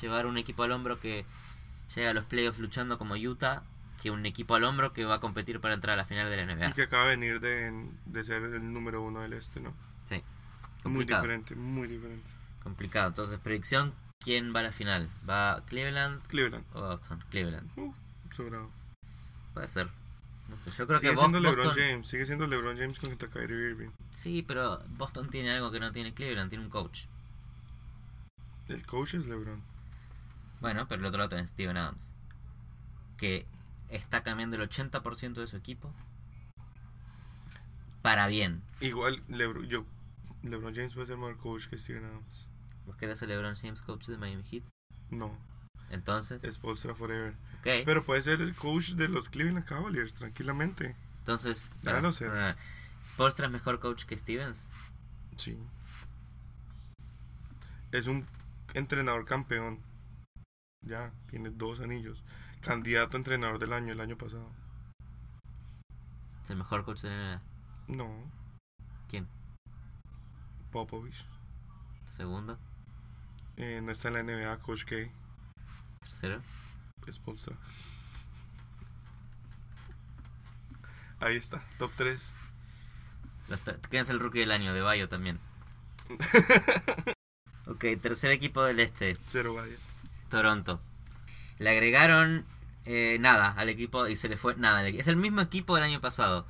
[0.01, 1.25] llevar un equipo al hombro que
[1.95, 3.63] llega a los playoffs luchando como Utah
[4.01, 6.37] que un equipo al hombro que va a competir para entrar a la final de
[6.37, 6.69] la NBA.
[6.69, 9.75] Y que acaba de venir de, de ser el número uno del este, ¿no?
[10.05, 10.23] Sí.
[10.85, 12.38] Muy diferente, muy diferente.
[12.63, 13.09] Complicado.
[13.09, 15.09] Entonces, predicción, ¿quién va a la final?
[15.29, 16.65] ¿Va Cleveland Cleveland.
[16.75, 17.25] o Boston?
[17.31, 17.71] Cleveland.
[17.77, 17.95] Uh,
[18.31, 18.71] sobrado.
[19.55, 19.89] Puede ser.
[20.49, 21.43] No sé, yo creo sigue que siendo Boston...
[21.43, 23.91] LeBron James, sigue siendo LeBron James contra Kyrie Irving.
[24.13, 27.03] Sí, pero Boston tiene algo que no tiene Cleveland, tiene un coach.
[28.69, 29.63] El coach es LeBron.
[30.61, 32.13] Bueno, pero el otro lado es Steven Adams.
[33.17, 33.47] Que
[33.91, 35.93] está cambiando el 80% de su equipo
[38.03, 38.63] para bien.
[38.81, 39.85] Igual LeBron, yo,
[40.43, 42.48] LeBron James puede ser mejor coach que Steven Adams.
[42.89, 44.63] ¿Vos querés el LeBron James coach de Miami Heat?
[45.11, 45.31] No,
[45.91, 47.35] Entonces, es Polstra Forever.
[47.61, 47.85] ok.
[47.85, 50.97] Pero puede ser el coach de los Cleveland Cavaliers, tranquilamente.
[51.19, 52.27] Entonces, Ya para- lo sé.
[52.29, 52.57] para-
[53.05, 54.71] ¿Spoelstra es mejor coach que Stevens?
[55.37, 55.59] Sí.
[57.93, 58.25] Es un
[58.73, 59.81] entrenador campeón.
[60.81, 62.23] Ya, tiene dos anillos.
[62.63, 64.51] Candidato a entrenador del año el año pasado.
[66.43, 67.43] ¿Es el mejor coach de la NBA?
[67.89, 68.31] No,
[69.09, 69.29] ¿Quién?
[70.71, 71.27] Popovich.
[72.07, 72.59] ¿Segundo?
[73.59, 74.97] Eh, no está en la NBA, Coach K.
[76.01, 76.41] ¿Tercero?
[77.07, 77.57] Es Polstra.
[81.21, 82.35] Ahí está, top 3.
[83.49, 84.73] Los ter- ¿Quién es el rookie del año?
[84.73, 85.39] De Bayo también.
[87.67, 89.17] ok, tercer equipo del este.
[89.27, 89.81] Cero vallas.
[90.31, 90.81] Toronto.
[91.59, 92.45] Le agregaron
[92.85, 94.87] eh, nada al equipo y se le fue nada.
[94.89, 96.47] Es el mismo equipo del año pasado.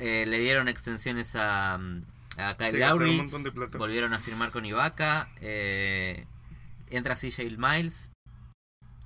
[0.00, 2.02] Eh, le dieron extensiones a, mm,
[2.36, 3.16] a Kyle un Lowry.
[3.16, 3.78] montón de plata.
[3.78, 5.32] Volvieron a firmar con Ibaka.
[5.40, 6.26] eh,
[6.88, 8.12] entra CJ Miles.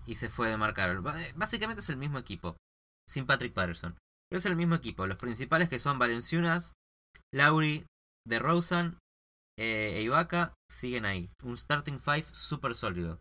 [0.07, 1.01] Y se fue de marcar.
[1.35, 2.57] Básicamente es el mismo equipo.
[3.09, 3.97] Sin Patrick Patterson.
[4.31, 5.07] Pero es el mismo equipo.
[5.07, 6.73] Los principales que son Valenciunas,
[7.33, 7.87] Lowry,
[8.27, 8.99] DeRozan
[9.59, 11.31] eh, e Ibaka siguen ahí.
[11.43, 13.21] Un starting five súper sólido.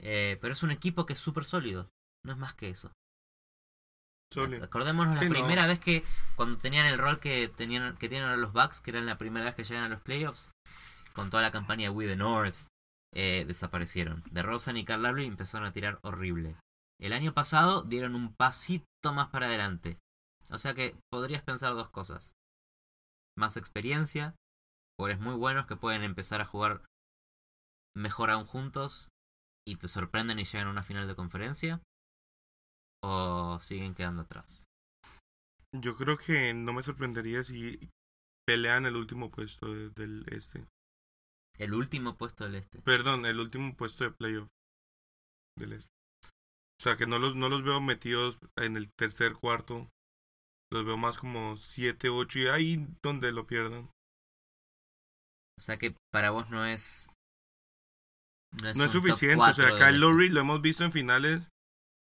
[0.00, 1.88] Eh, pero es un equipo que es súper sólido.
[2.24, 2.92] No es más que eso.
[4.62, 5.34] Acordémonos Sí, la no.
[5.34, 6.04] primera vez que
[6.36, 9.46] cuando tenían el rol que tenían que tienen ahora los Bucks, que eran la primera
[9.46, 10.50] vez que llegan a los playoffs,
[11.14, 12.54] con toda la campaña We the North,
[13.14, 14.22] eh, desaparecieron.
[14.30, 16.56] De Rosen y Carl Lowry empezaron a tirar horrible.
[17.00, 19.98] El año pasado dieron un pasito más para adelante.
[20.50, 22.34] O sea que podrías pensar dos cosas.
[23.36, 24.34] más experiencia,
[24.98, 26.82] jugadores muy buenos que pueden empezar a jugar
[27.96, 29.10] mejor aún juntos
[29.66, 31.80] y te sorprenden y llegan a una final de conferencia,
[33.02, 34.64] o siguen quedando atrás.
[35.76, 37.90] Yo creo que no me sorprendería si
[38.46, 40.66] pelean el último puesto de- del este.
[41.58, 42.80] El último puesto del este.
[42.82, 44.48] Perdón, el último puesto de playoff
[45.58, 45.90] del este.
[46.80, 49.88] O sea, que no los, no los veo metidos en el tercer cuarto.
[50.72, 53.90] Los veo más como 7, 8 y ahí donde lo pierdan.
[55.58, 57.10] O sea que para vos no es.
[58.62, 59.42] No es suficiente.
[59.44, 59.98] O sea, Kyle este.
[59.98, 61.48] Lowry lo hemos visto en finales.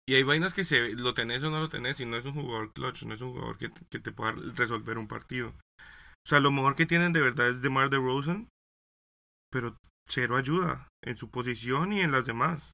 [0.08, 2.00] Y hay vainas que se lo tenés o no lo tenés.
[2.00, 3.02] Y no es un jugador clutch.
[3.04, 5.48] No es un jugador que, que te pueda resolver un partido.
[5.48, 8.48] O sea, lo mejor que tienen de verdad es DeMar DeRozan.
[9.50, 9.76] Pero
[10.08, 12.72] cero ayuda en su posición y en las demás.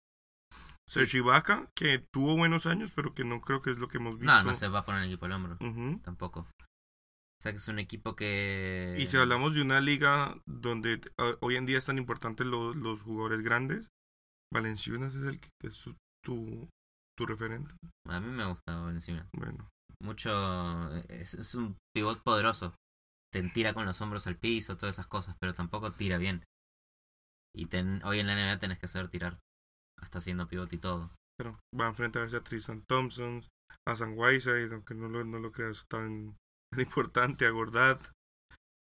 [0.88, 4.18] Serge Ibaka, que tuvo buenos años, pero que no creo que es lo que hemos
[4.18, 4.26] visto.
[4.32, 5.56] No, no se va a poner el equipo al hombro.
[6.02, 6.40] Tampoco.
[6.40, 8.94] O sea que es un equipo que.
[8.98, 11.00] Y si hablamos de una liga donde
[11.40, 13.88] hoy en día es tan importante lo- los jugadores grandes,
[14.52, 16.68] Valenciunas es el que es su- tu,
[17.22, 17.74] tu referente.
[18.08, 19.26] A mí me gusta Valenciunas.
[19.32, 19.68] Bueno,
[20.00, 20.94] Mucho.
[21.08, 22.74] Es, es un pivot poderoso.
[23.32, 26.42] Te tira con los hombros al piso, todas esas cosas, pero tampoco tira bien.
[27.54, 29.38] Y ten- hoy en la NBA tenés que saber tirar.
[30.00, 31.10] Hasta haciendo pivot y todo.
[31.38, 33.42] pero va a enfrentarse a Tristan Thompson,
[33.86, 36.36] a San Whiteside, aunque no lo, no lo creas tan,
[36.70, 38.00] tan importante, a Gordat,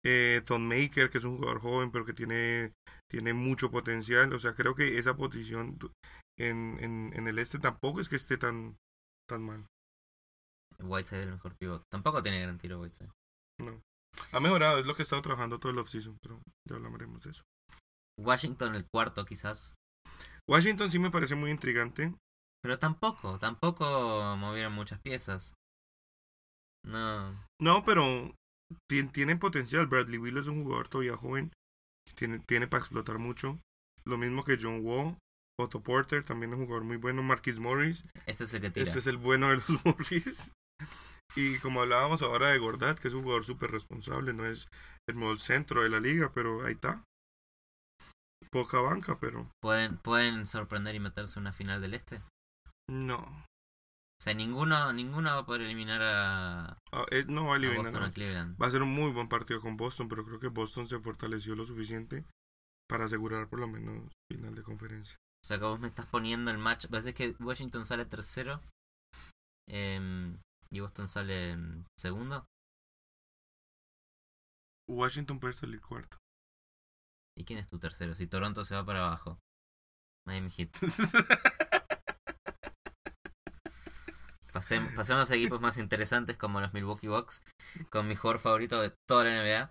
[0.04, 2.72] eh, Tom Maker, que es un jugador joven, pero que tiene,
[3.10, 4.32] tiene mucho potencial.
[4.32, 5.78] O sea, creo que esa posición
[6.38, 8.76] en, en, en el este tampoco es que esté tan,
[9.28, 9.66] tan mal.
[10.82, 11.82] Whiteside es el mejor pivot.
[11.90, 13.10] Tampoco tiene gran tiro Whiteside.
[14.32, 17.30] Ha mejorado, es lo que he estado trabajando todo el offseason, pero ya hablaremos de
[17.30, 17.42] eso.
[18.20, 19.74] Washington el cuarto quizás.
[20.48, 22.14] Washington sí me parece muy intrigante.
[22.62, 25.54] Pero tampoco, tampoco movieron muchas piezas.
[26.84, 27.32] No.
[27.60, 28.34] No, pero
[28.90, 29.86] tien- tienen potencial.
[29.86, 31.52] Bradley Will es un jugador todavía joven.
[32.14, 33.58] Tiene, tiene para explotar mucho.
[34.04, 35.16] Lo mismo que John Wall.
[35.58, 37.22] Otto Porter también es un jugador muy bueno.
[37.22, 38.04] Marquis Morris.
[38.26, 38.86] Este es el que tira.
[38.86, 40.52] Este es el bueno de los Morris.
[41.36, 44.32] Y como hablábamos ahora de Gordat, que es un jugador súper responsable.
[44.32, 44.68] No es
[45.08, 47.02] el mejor centro de la liga, pero ahí está.
[48.50, 52.20] Poca banca, pero ¿Pueden, pueden sorprender y meterse en una final del este.
[52.90, 53.44] no.
[54.20, 57.56] O sea, ninguno, ninguno va a poder eliminar a, a Ah, eh, no va a
[57.58, 57.86] eliminar.
[57.86, 58.62] Boston o a Cleveland.
[58.62, 61.54] Va a ser un muy buen partido con Boston, pero creo que Boston se fortaleció
[61.56, 62.24] lo suficiente
[62.88, 65.16] para asegurar por lo menos final de conferencia.
[65.44, 66.86] O sea, que vos me estás poniendo el match.
[66.88, 68.62] Parece que Washington sale tercero.
[69.68, 70.38] em,
[70.70, 71.56] y Boston sale
[71.98, 72.46] segundo.
[74.88, 76.16] Washington puede salir cuarto.
[77.36, 78.14] ¿Y quién es tu tercero?
[78.14, 79.38] Si Toronto se va para abajo.
[80.26, 80.70] Miami Heat.
[84.52, 87.42] Pasem- pasemos a equipos más interesantes como los Milwaukee Bucks.
[87.90, 89.70] Con mi jugador favorito de toda la NBA.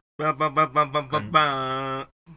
[1.10, 1.32] Con-.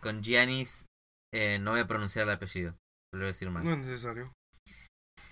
[0.01, 0.87] Con Giannis.
[1.35, 2.77] eh, no voy a pronunciar el apellido.
[3.12, 3.64] Lo voy a decir mal.
[3.64, 4.33] No es necesario.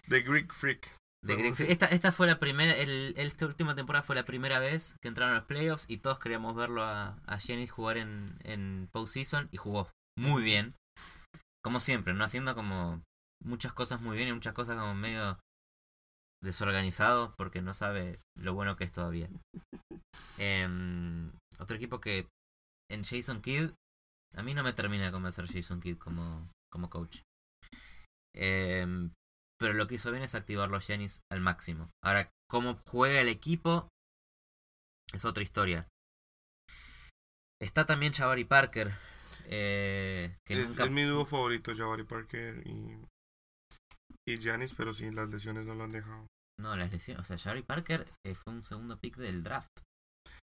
[0.08, 0.90] The Greek Freak.
[1.26, 5.34] Esta, esta fue la primera, el, esta última temporada fue la primera vez que entraron
[5.34, 9.56] a los playoffs y todos queríamos verlo a, a Giannis jugar en, en postseason y
[9.56, 10.74] jugó muy bien.
[11.64, 13.02] Como siempre, no haciendo como
[13.42, 15.38] muchas cosas muy bien y muchas cosas como medio
[16.42, 19.30] desorganizado porque no sabe lo bueno que es todavía.
[20.38, 22.28] Em, otro equipo que
[22.90, 23.70] en Jason Kidd,
[24.34, 27.22] a mí no me termina de convencer Jason Kidd como, como coach.
[28.36, 29.12] Em,
[29.58, 31.90] pero lo que hizo bien es activarlo a Giannis al máximo.
[32.04, 33.88] Ahora, cómo juega el equipo
[35.12, 35.86] es otra historia.
[37.60, 38.92] Está también Jabari Parker.
[39.46, 42.98] eh, que Es, nunca- es mi dúo favorito, Jabari Parker y,
[44.26, 46.26] y Giannis, pero sí, las lesiones no lo han dejado.
[46.58, 47.20] No, las lesiones.
[47.22, 49.68] O sea, Jabari Parker eh, fue un segundo pick del draft.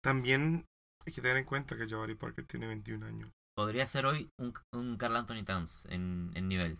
[0.02, 0.64] También
[1.06, 3.30] hay que tener en cuenta que Jabari Parker tiene 21 años.
[3.54, 6.78] Podría ser hoy un, un Carl Anthony Towns en, en nivel.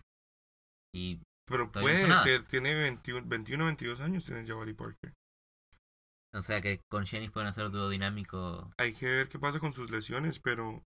[0.93, 5.13] Y Pero no puede ser, tiene 21, 21 22 años, tiene Jabari Parker.
[6.33, 8.71] o sea que con Giannis pueden hacer dúo dinámico.
[8.77, 10.83] Hay que ver qué pasa con sus lesiones, pero,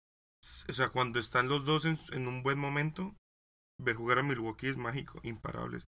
[0.68, 3.14] o sea, cuando están los dos en, en un buen momento,
[3.80, 5.84] ver jugar a Milwaukee es mágico, imparables.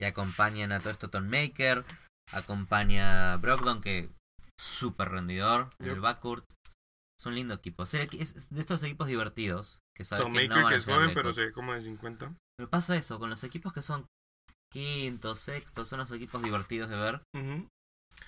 [0.00, 1.84] Y acompañan a todo esto Tom Maker.
[2.32, 4.08] Acompaña a Brogdon, que
[4.58, 5.94] súper rendidor en Yep.
[5.94, 6.44] el backcourt.
[7.18, 7.84] Es un lindo equipo.
[7.84, 9.78] O sea, es de estos equipos divertidos.
[9.94, 11.82] Que sabes Tom que Maker, no van que es joven, pero se ve como de
[11.82, 12.34] 50.
[12.56, 14.06] Pero pasa eso, con los equipos que son
[14.72, 17.22] quintos, sextos, son los equipos divertidos de ver.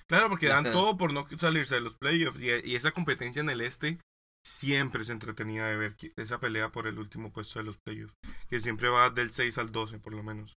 [0.08, 2.40] Claro, porque dan todo por no salirse de los playoffs.
[2.40, 3.98] Y, y esa competencia en el este
[4.46, 8.14] siempre es entretenida de ver esa pelea por el último puesto de los playoffs.
[8.48, 10.54] Que siempre va del 6 al 12, por lo menos.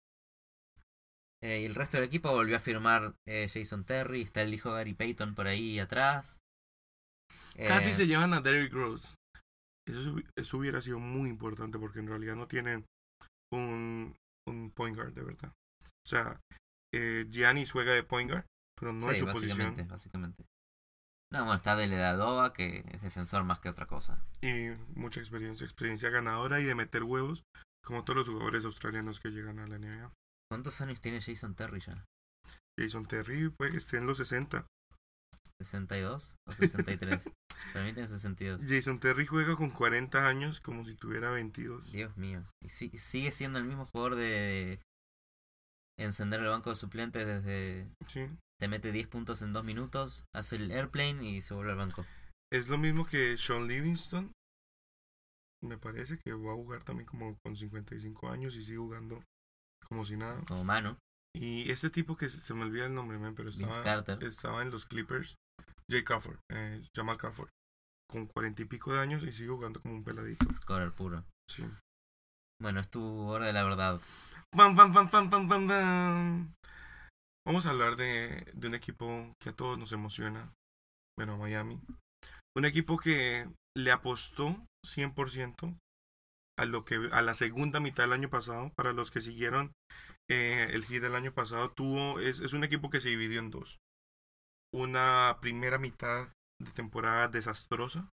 [1.42, 4.22] Eh, y el resto del equipo volvió a firmar eh, Jason Terry.
[4.22, 6.40] Está el hijo Gary Payton por ahí atrás.
[7.56, 9.14] Casi Eh, se llevan a Derrick Rose.
[9.86, 12.84] Eso, eso hubiera sido muy importante porque en realidad no tienen
[13.52, 14.16] un,
[14.48, 15.52] un point guard de verdad.
[15.82, 16.40] O sea,
[16.94, 18.44] eh, Giannis juega de point guard,
[18.78, 19.88] pero no es su básicamente, posición.
[19.88, 20.44] básicamente.
[21.32, 24.24] No, bueno, está Deledadova, que es defensor más que otra cosa.
[24.40, 27.42] Y mucha experiencia, experiencia ganadora y de meter huevos,
[27.84, 30.12] como todos los jugadores australianos que llegan a la NBA.
[30.48, 32.04] ¿Cuántos años tiene Jason Terry ya?
[32.78, 34.66] Jason Terry puede que esté en los 60.
[35.62, 37.30] ¿62 o 63?
[37.72, 38.62] Para mí tiene 62.
[38.66, 41.90] Jason Terry juega con 40 años como si tuviera 22.
[41.92, 42.44] Dios mío.
[42.62, 44.80] Y si- sigue siendo el mismo jugador de
[45.98, 47.88] encender el banco de suplentes desde...
[48.06, 48.28] Sí.
[48.60, 52.06] Te mete 10 puntos en 2 minutos, hace el airplane y se vuelve al banco.
[52.52, 54.32] Es lo mismo que Sean Livingston.
[55.62, 59.22] Me parece que va a jugar también como con 55 años y sigue jugando
[59.88, 60.42] como si nada.
[60.46, 60.98] Como mano.
[61.34, 64.22] Y este tipo que se, me olvida el nombre, man, pero estaba, Carter.
[64.24, 65.34] estaba en los Clippers.
[65.90, 67.48] Jay Crawford, eh, Jamal Crawford.
[68.08, 70.46] Con cuarenta y pico de años y sigue jugando como un peladito.
[70.52, 71.24] Scorer puro.
[71.50, 71.64] Sí.
[72.60, 74.00] Bueno, es tu hora de la verdad.
[74.56, 76.54] Pam, pam, pam, pam, pam, pam, pam.
[77.46, 80.52] Vamos a hablar de, de un equipo que a todos nos emociona.
[81.16, 81.80] Bueno, a Miami.
[82.56, 85.78] Un equipo que le apostó 100%
[86.58, 88.72] a lo que a la segunda mitad del año pasado.
[88.76, 89.72] Para los que siguieron
[90.30, 93.50] eh, el hit del año pasado, tuvo es, es un equipo que se dividió en
[93.50, 93.78] dos.
[94.76, 96.28] Una primera mitad
[96.62, 98.10] de temporada desastrosa,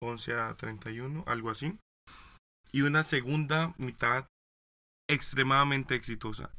[0.00, 1.76] 11 a 31, algo así.
[2.70, 4.26] Y una segunda mitad
[5.10, 6.54] extremadamente exitosa.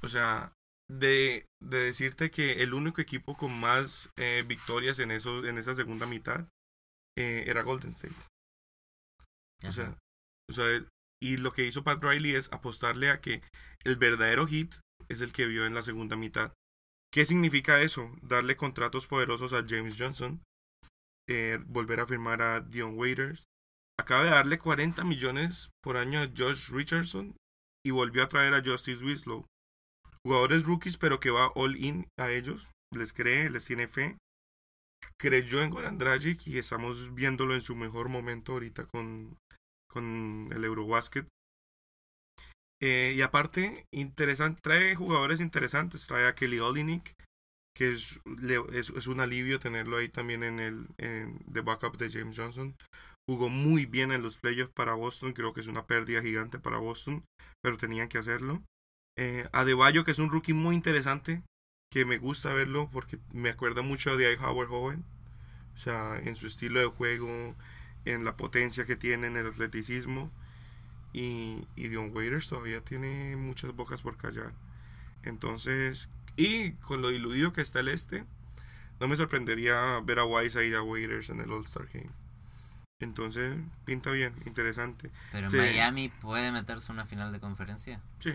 [0.00, 0.52] O sea,
[0.88, 5.74] de, de decirte que el único equipo con más eh, victorias en, eso, en esa
[5.74, 6.46] segunda mitad
[7.18, 8.14] eh, era Golden State.
[9.66, 9.98] O sea,
[10.48, 10.66] o sea,
[11.20, 13.42] y lo que hizo Pat Riley es apostarle a que
[13.82, 14.76] el verdadero hit
[15.08, 16.52] es el que vio en la segunda mitad.
[17.12, 18.10] ¿Qué significa eso?
[18.22, 20.42] Darle contratos poderosos a James Johnson,
[21.28, 23.44] eh, volver a firmar a Dion Waiters.
[24.00, 27.36] Acaba de darle 40 millones por año a Josh Richardson
[27.84, 29.44] y volvió a traer a Justice Winslow.
[30.24, 32.70] Jugadores rookies, pero que va all in a ellos.
[32.94, 34.16] Les cree, les tiene fe.
[35.18, 39.36] Creyó en Goran Dragic y estamos viéndolo en su mejor momento ahorita con,
[39.86, 41.28] con el Eurobasket.
[42.82, 46.06] Eh, y aparte, interesante, trae jugadores interesantes.
[46.06, 47.14] Trae a Kelly Olynyk,
[47.74, 48.20] que es,
[48.72, 50.88] es, un alivio tenerlo ahí también en el
[51.46, 52.74] backup de James Johnson.
[53.28, 55.32] Jugó muy bien en los playoffs para Boston.
[55.32, 57.24] Creo que es una pérdida gigante para Boston,
[57.62, 58.62] pero tenían que hacerlo.
[59.16, 61.42] Eh, Adebayo, que es un rookie muy interesante,
[61.92, 64.36] que me gusta verlo porque me acuerda mucho de I.
[64.36, 65.04] Howard joven.
[65.76, 67.54] O sea, en su estilo de juego,
[68.04, 70.32] en la potencia que tiene, en el atleticismo.
[71.12, 74.52] Y, y Dion Waiters todavía tiene muchas bocas por callar.
[75.22, 78.24] Entonces, y con lo diluido que está el este,
[79.00, 82.10] no me sorprendería ver a Wise y a Waiters en el All-Star Game.
[83.00, 85.10] Entonces, pinta bien, interesante.
[85.32, 85.50] Pero.
[85.50, 88.00] Miami puede meterse a una final de conferencia.
[88.20, 88.32] Sí.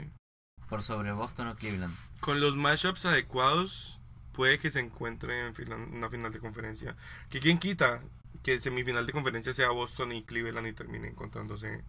[0.70, 1.96] Por sobre Boston o Cleveland.
[2.20, 4.00] Con los matchups adecuados,
[4.34, 6.96] puede que se encuentre en final- una final de conferencia.
[7.30, 8.02] Que quien quita
[8.44, 11.84] que semifinal de conferencia sea Boston y Cleveland y termine encontrándose.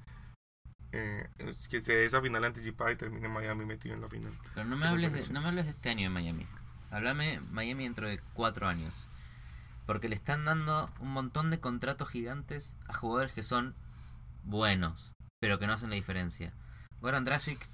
[0.93, 1.29] Eh,
[1.69, 4.33] que se dé esa final anticipada y termine Miami metido en la final.
[4.55, 6.47] Pero no me hables de, no me hables de este año en Miami.
[6.91, 9.09] Háblame Miami dentro de cuatro años.
[9.87, 13.75] Porque le están dando un montón de contratos gigantes a jugadores que son
[14.45, 16.53] buenos, pero que no hacen la diferencia.
[17.01, 17.67] Goran Dragic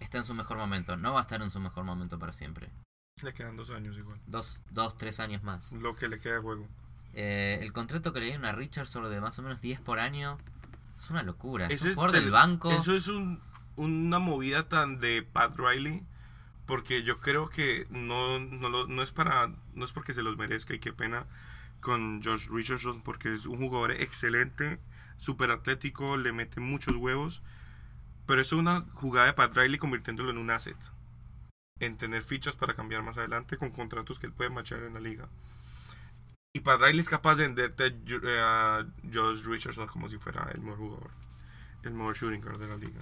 [0.00, 0.96] está en su mejor momento.
[0.96, 2.70] No va a estar en su mejor momento para siempre.
[3.22, 4.18] Le quedan dos años igual.
[4.26, 5.72] Dos, dos tres años más.
[5.72, 6.66] Lo que le queda de juego.
[7.12, 9.98] Eh, el contrato que le dieron a Richard solo de más o menos 10 por
[9.98, 10.38] año
[11.04, 11.66] es una locura.
[11.66, 12.70] Es un jugador del- banco.
[12.70, 13.40] Eso es un,
[13.76, 16.02] una movida tan de Pat Riley.
[16.66, 19.52] Porque yo creo que no, no, lo- no es para.
[19.74, 21.26] No es porque se los merezca y qué pena
[21.80, 23.02] con Josh Richardson.
[23.02, 24.78] Porque es un jugador excelente,
[25.18, 27.42] súper atlético, le mete muchos huevos.
[28.26, 30.76] Pero eso es una jugada de Pat Riley convirtiéndolo en un asset.
[31.80, 35.00] En tener fichas para cambiar más adelante con contratos que él puede machar en la
[35.00, 35.28] liga.
[36.52, 38.84] Y Pat Riley es capaz de venderte a eh,
[39.14, 41.10] Josh Richardson como si fuera el mejor jugador
[41.82, 43.00] el mejor shooting guard de la liga.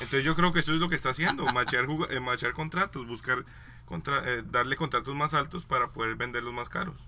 [0.00, 3.44] Entonces yo creo que eso es lo que está haciendo, machear, eh, machear contratos, buscar
[3.84, 7.00] contra, eh, darle contratos más altos para poder venderlos más caros.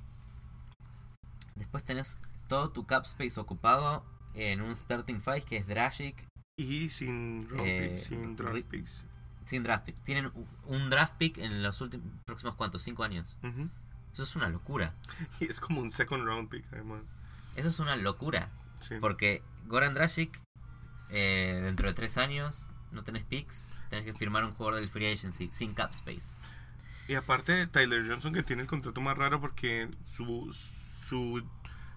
[1.56, 6.24] Después tenés todo tu cap space ocupado en un starting five que es Dragic
[6.56, 8.96] Y sin, Eh, picks, sin draft picks.
[9.44, 9.98] sin draft pick.
[10.04, 10.30] Tienen
[10.66, 13.38] un draft pick en los últimos próximos cuantos, cinco años.
[13.42, 13.68] Ujú.
[14.18, 14.94] Eso es una locura.
[15.40, 17.02] Y es como un second round pick, además.
[17.54, 18.50] Eso es una locura.
[18.80, 18.96] Sí.
[19.00, 20.40] Porque Goran Dragic,
[21.10, 25.06] eh, dentro de tres años, no tenés picks, tenés que firmar un jugador del free
[25.12, 26.34] agency sin cap space.
[27.06, 30.52] Y aparte Tyler Johnson que tiene el contrato más raro porque su,
[31.00, 31.42] su,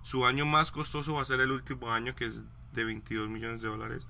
[0.03, 2.43] su año más costoso va a ser el último año, que es
[2.73, 4.05] de 22 millones de dólares.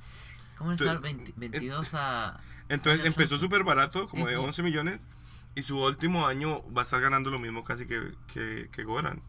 [0.58, 2.40] ¿Cómo es Tú- dar 20 22 a...
[2.70, 4.48] Entonces empezó súper barato, como de Ujú.
[4.48, 5.00] 11 millones,
[5.56, 9.22] y su último año va a estar ganando lo mismo casi que, que, que Goran.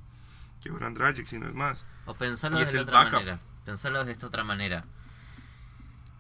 [0.62, 1.84] Que Goran Dragic, si no es más.
[2.06, 3.12] O pensarlo de otra backup.
[3.14, 3.40] manera.
[3.64, 4.84] Pensarlo de esta otra manera.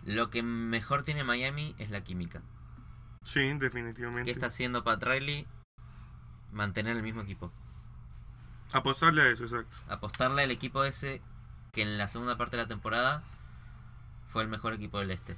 [0.04, 2.42] Lo que mejor tiene Miami es la química.
[3.22, 4.24] Sí, definitivamente.
[4.24, 5.46] ¿Qué está haciendo Pat Riley?
[6.50, 7.52] Mantener el mismo equipo.
[8.72, 9.76] Apostarle a eso, exacto.
[9.88, 11.22] Apostarle al equipo ese
[11.72, 13.22] que en la segunda parte de la temporada
[14.28, 15.36] fue el mejor equipo del este.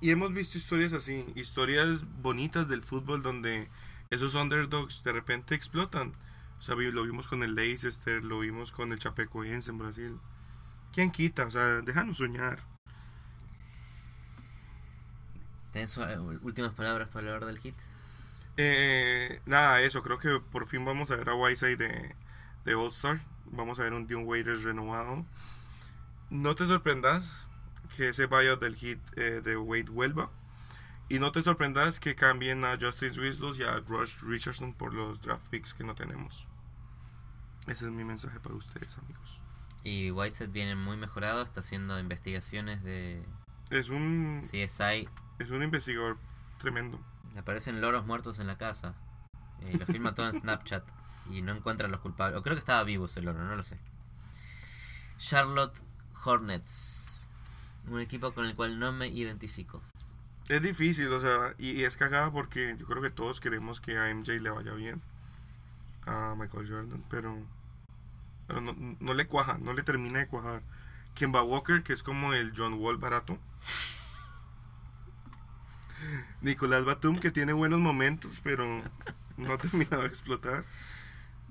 [0.00, 3.68] Y hemos visto historias así, historias bonitas del fútbol donde
[4.10, 6.14] esos underdogs de repente explotan.
[6.58, 10.20] O sea, lo vimos con el Leicester, lo vimos con el Chapecoense en Brasil.
[10.92, 11.46] ¿Quién quita?
[11.46, 12.60] O sea, déjanos soñar.
[15.72, 17.74] ¿Tenés eh, últimas palabras para hablar del hit?
[18.56, 22.14] Eh, nada, eso, creo que por fin vamos a ver a Whiteside de,
[22.64, 23.20] de All Star.
[23.46, 25.24] Vamos a ver un Dion Waiters renovado.
[26.30, 27.47] No te sorprendas
[27.96, 30.30] que ese buyout del hit eh, de Wade vuelva.
[31.08, 35.22] Y no te sorprendas que cambien a Justin Winslow y a Rush Richardson por los
[35.22, 36.46] draft picks que no tenemos.
[37.66, 39.40] Ese es mi mensaje para ustedes, amigos.
[39.84, 43.22] Y Whiteside viene muy mejorado, está haciendo investigaciones de
[43.70, 45.08] Es un, CSI.
[45.38, 46.18] es un investigador
[46.58, 47.00] tremendo.
[47.32, 48.94] Le aparecen loros muertos en la casa.
[49.62, 50.84] Eh, lo filma todo en Snapchat.
[51.30, 52.38] Y no encuentra a los culpables.
[52.38, 53.78] O creo que estaba vivo ese loro, no lo sé.
[55.18, 55.82] Charlotte
[56.24, 57.17] Hornets.
[57.90, 59.82] Un equipo con el cual no me identifico.
[60.48, 64.12] Es difícil, o sea, y, es cagada porque yo creo que todos queremos que a
[64.14, 65.02] MJ le vaya bien.
[66.06, 67.36] A Michael Jordan, pero,
[68.46, 70.62] pero no, no le cuaja, no le termina de cuajar.
[71.14, 73.38] Kemba Walker, que es como el John Wall barato.
[76.40, 78.64] Nicolás Batum, que tiene buenos momentos, pero
[79.36, 80.64] no ha terminado de explotar.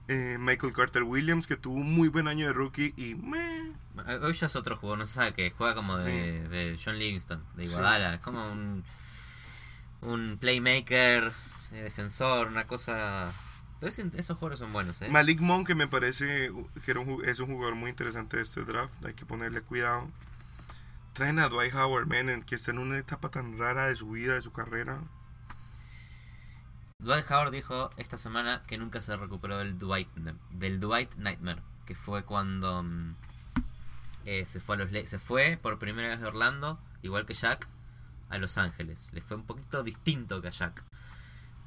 [0.09, 3.73] Eh, Michael Carter Williams, que tuvo un muy buen año de rookie y meh,
[4.07, 6.97] Eh, Hoy ya es otro jugador, no se sabe que juega como de, de John
[6.97, 7.73] Livingston, de Sí.
[7.73, 8.13] Iguadala.
[8.15, 8.83] Es como un,
[10.01, 11.31] un playmaker,
[11.73, 13.31] eh, defensor, una cosa.
[13.81, 15.09] Esos jugadores son buenos, ¿eh?
[15.09, 16.51] Malik Monk, que me parece
[16.83, 20.09] que era un es un jugador muy interesante de este draft, hay que ponerle cuidado.
[21.13, 24.35] Traen a Dwight Howard, man, que está en una etapa tan rara de su vida,
[24.35, 24.99] de su carrera.
[27.07, 30.09] Dwight Howard dijo esta semana que nunca se recuperó del Dwight,
[30.51, 33.15] del Dwight Nightmare, que fue cuando mm,
[34.25, 37.33] eh, se fue a los La- se fue por primera vez de Orlando, igual que
[37.33, 37.67] Jack,
[38.29, 39.09] a Los Ángeles.
[39.13, 40.83] Le fue un poquito distinto que a Jack.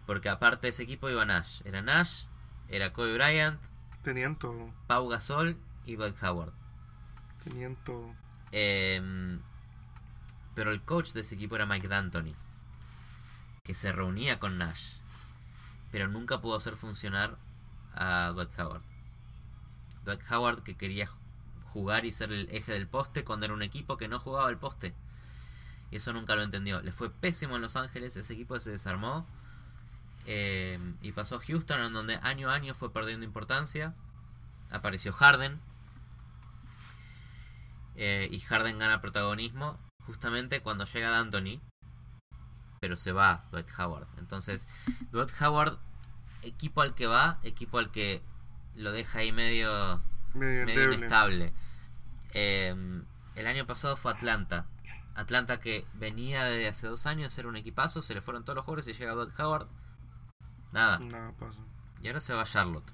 [0.07, 1.63] Porque aparte de ese equipo iba Nash.
[1.65, 2.25] Era Nash,
[2.69, 3.61] era Kobe Bryant,
[4.03, 6.53] Tenían todo, Pau Gasol y Dwight Howard.
[7.45, 8.15] tenían todo.
[8.53, 9.41] Em,
[10.55, 12.35] pero el coach de ese equipo era Mike D'Antoni,
[13.63, 14.97] que se reunía con Nash,
[15.91, 17.37] pero nunca pudo hacer funcionar
[17.95, 18.83] a Dwight Howard.
[20.05, 21.09] Dwight Howard que quería
[21.65, 24.57] jugar y ser el eje del poste cuando era un equipo que no jugaba el
[24.57, 24.95] poste.
[25.91, 26.81] Y eso nunca lo entendió.
[26.83, 29.27] Le fue pésimo en Los Ángeles, ese equipo se desarmó.
[30.27, 33.95] em, y pasó a Houston, en donde año a año fue perdiendo importancia.
[34.71, 35.59] Apareció Harden,
[37.97, 41.61] eh, y Harden gana protagonismo justamente cuando llega D'Antoni,
[42.81, 44.09] pero se va Dwight Howard.
[44.19, 44.67] Entonces,
[45.13, 45.79] Dwight Howard,
[46.43, 48.23] equipo al que va, equipo al que
[48.75, 50.03] lo deja ahí medio,
[50.65, 51.53] Medio inestable.
[52.33, 52.75] Eh,
[53.37, 54.67] el año pasado fue Atlanta.
[55.15, 58.57] Atlanta que venía de hace dos años a ser un equipazo, se le fueron todos
[58.57, 59.69] los jugadores y llega Dwight Howard.
[60.73, 60.99] Nada.
[61.01, 61.61] Nada pasa.
[62.03, 62.91] Y ahora se va a Charlotte.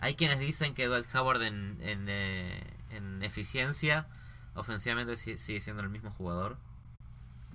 [0.00, 4.06] Hay quienes dicen que Dwight Howard en, en, eh, en eficiencia,
[4.54, 6.56] ofensivamente si- sigue siendo el mismo jugador.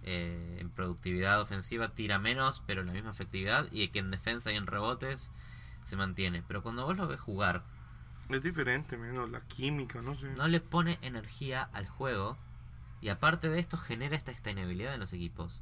[0.03, 3.67] Eh, en productividad ofensiva tira menos, pero en la misma efectividad.
[3.71, 5.31] Y que en defensa y en rebotes
[5.83, 6.43] se mantiene.
[6.47, 7.63] Pero cuando vos lo ves jugar,
[8.29, 10.29] Es diferente, menos la química, no sé.
[10.35, 12.37] no le pone energía al juego.
[13.01, 15.61] Y aparte de esto, genera esta estabilidad en los equipos.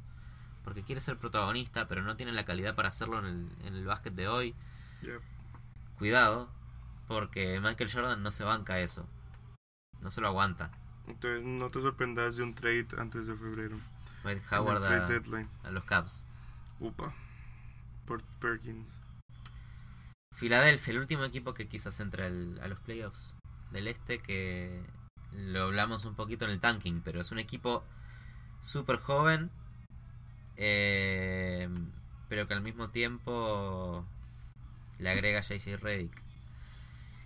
[0.64, 3.84] Porque quiere ser protagonista, pero no tiene la calidad para hacerlo en el, en el
[3.84, 4.54] básquet de hoy.
[5.02, 5.20] Yep.
[5.98, 6.48] Cuidado,
[7.08, 9.08] porque Michael Jordan no se banca eso.
[10.00, 10.70] No se lo aguanta.
[11.08, 13.76] Entonces no te sorprendas de un trade antes de febrero.
[14.22, 16.24] Dwight Howard a, los Cavs.
[16.80, 17.12] Upa.
[18.06, 18.88] Por Perkins.
[20.34, 23.36] Filadelfia, el último equipo que quizás entra al- a los playoffs
[23.70, 24.82] del este, que
[25.32, 27.84] lo hablamos un poquito en el tanking, pero es un equipo
[28.62, 29.50] súper joven,
[30.56, 31.68] eh,
[32.28, 34.04] pero que al mismo tiempo
[34.98, 36.22] le agrega JJ Redick.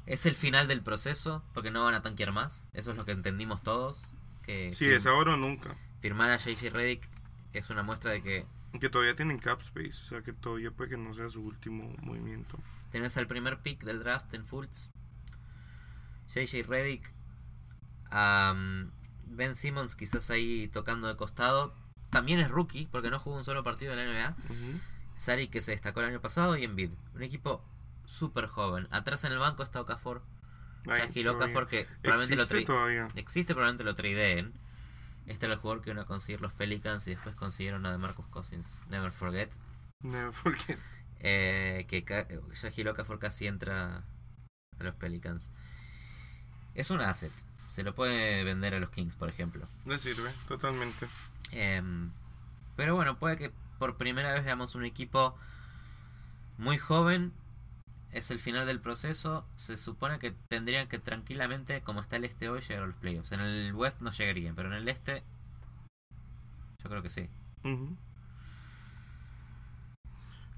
[0.07, 3.13] Es el final del proceso, porque no van a tanquear más, eso es lo que
[3.13, 4.09] entendimos todos.
[4.43, 5.75] Que Sí, fir- es ahora o nunca.
[6.01, 7.09] Firmar a JJ Redick
[7.53, 8.47] es una muestra de que
[8.81, 10.03] Que todavía tienen cap space.
[10.05, 12.59] O sea que todavía puede que no sea su último movimiento.
[12.91, 14.91] tenés al primer pick del draft en Fultz,
[16.29, 17.13] JJ Reddick,
[18.11, 18.91] mm,
[19.29, 21.75] Ben Simmons quizás ahí tocando de costado.
[22.11, 24.37] También es rookie porque no jugó un solo partido en la NBA.
[24.51, 24.81] Ujú.
[25.17, 26.91] Sari que se destacó el año pasado y Embiid.
[27.15, 27.65] Un equipo
[28.05, 28.87] súper joven.
[28.91, 30.23] Atrás en el banco está Okafor.
[30.89, 31.27] Ay.
[31.27, 33.09] Okafor que probablemente lo Existe todavía.
[33.17, 34.53] existe, probablemente lo tradeen.
[35.27, 38.27] Este era el jugador que iban a conseguir los Pelicans y después consiguieron a DeMarcus
[38.29, 38.81] Cousins.
[38.89, 39.51] Never forget.
[40.03, 40.79] Never forget.
[41.21, 44.03] Eh, que ca- Shahil Okafor casi entra
[44.79, 45.51] a los Pelicans.
[46.75, 47.33] Es un asset.
[47.69, 49.67] Se lo puede vender a los Kings, por ejemplo.
[49.85, 51.07] Le sirve, totalmente.
[51.51, 52.11] Em,
[52.77, 55.37] pero bueno, puede que por primera vez veamos un equipo
[56.59, 57.33] muy joven.
[58.17, 59.45] Es el final del proceso.
[59.57, 63.33] Se supone que tendrían que tranquilamente, como está el este hoy, llegar a los playoffs.
[63.33, 65.23] En el West no llegarían, pero en el este,
[66.83, 67.29] yo creo que sí.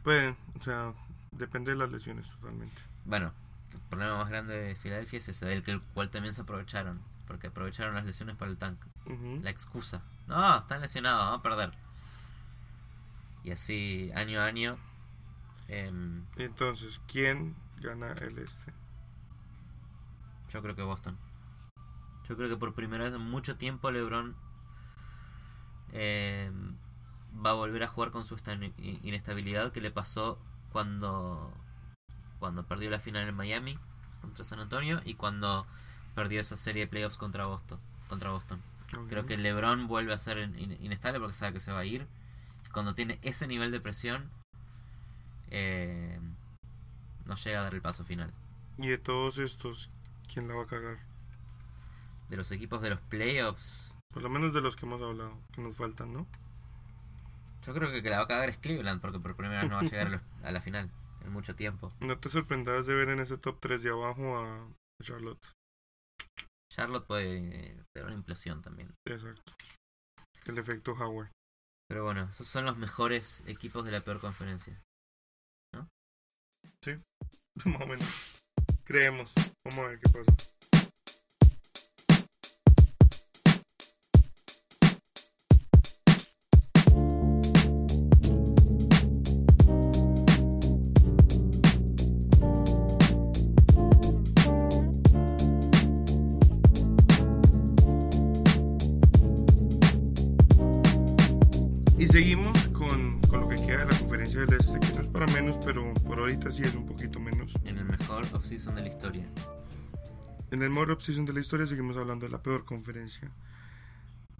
[0.04, 0.94] Puede, o sea,
[1.32, 2.80] depende de las lesiones totalmente.
[3.04, 3.32] Bueno,
[3.72, 7.00] el problema más grande de Filadelfia es ese, del que- cual también se aprovecharon.
[7.26, 8.78] Porque aprovecharon las lesiones para el tank.
[9.04, 9.40] Ujú.
[9.42, 10.00] La excusa.
[10.28, 11.72] No, están lesionados, vamos a perder.
[13.44, 14.78] Y así, año a año.
[15.68, 18.72] Em, Entonces, ¿quién gana el este?
[20.52, 21.16] Yo creo que Boston.
[22.28, 24.34] Yo creo que por primera vez en mucho tiempo LeBron
[25.92, 26.50] eh,
[27.44, 30.38] va a volver a jugar con su esta- in- inestabilidad que le pasó
[30.72, 31.52] cuando
[32.38, 33.78] cuando perdió la final en Miami
[34.20, 35.66] contra San Antonio y cuando
[36.14, 37.80] perdió esa serie de playoffs contra Boston.
[38.08, 38.60] Contra Boston.
[39.08, 42.06] Creo que LeBron vuelve a ser in- inestable porque sabe que se va a ir.
[42.72, 44.30] Cuando tiene ese nivel de presión,
[45.50, 46.18] eh,
[47.24, 48.32] no llega a dar el paso final.
[48.78, 49.90] Y de todos estos,
[50.32, 50.98] ¿quién la va a cagar?
[52.28, 55.60] De los equipos de los playoffs, Por lo menos de los que hemos hablado, que
[55.62, 56.26] nos faltan, ¿no?
[57.66, 59.76] Yo creo que que la va a cagar es Cleveland porque por primera vez no
[59.76, 60.90] va a llegar a, los- a la final
[61.22, 61.92] en mucho tiempo.
[62.00, 64.68] No te sorprendas de ver en ese top 3 de abajo a
[65.02, 65.44] Charlotte.
[66.72, 68.94] Charlotte puede tener una implosión también.
[69.06, 69.52] Exacto.
[70.46, 71.30] El efecto Howard.
[71.88, 74.80] Pero bueno, esos son los mejores equipos de la peor conferencia.
[77.64, 78.08] Más o menos.
[78.84, 79.32] Creemos.
[79.64, 80.32] Vamos a ver qué pasa.
[101.98, 102.57] Y seguimos
[105.18, 107.52] para menos, pero por ahorita sí es un poquito menos.
[107.64, 109.26] En el mejor offseason de la historia.
[110.52, 113.28] En el mejor season de la historia seguimos hablando de la peor conferencia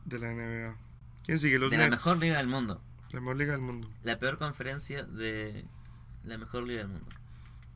[0.05, 0.77] de la NBA.
[1.25, 1.59] ¿Quién sigue?
[1.59, 2.81] Los De la mejor liga del mundo.
[3.11, 3.91] La mejor liga del mundo.
[4.05, 5.65] La peor conferencia de
[6.23, 7.09] la mejor liga del mundo.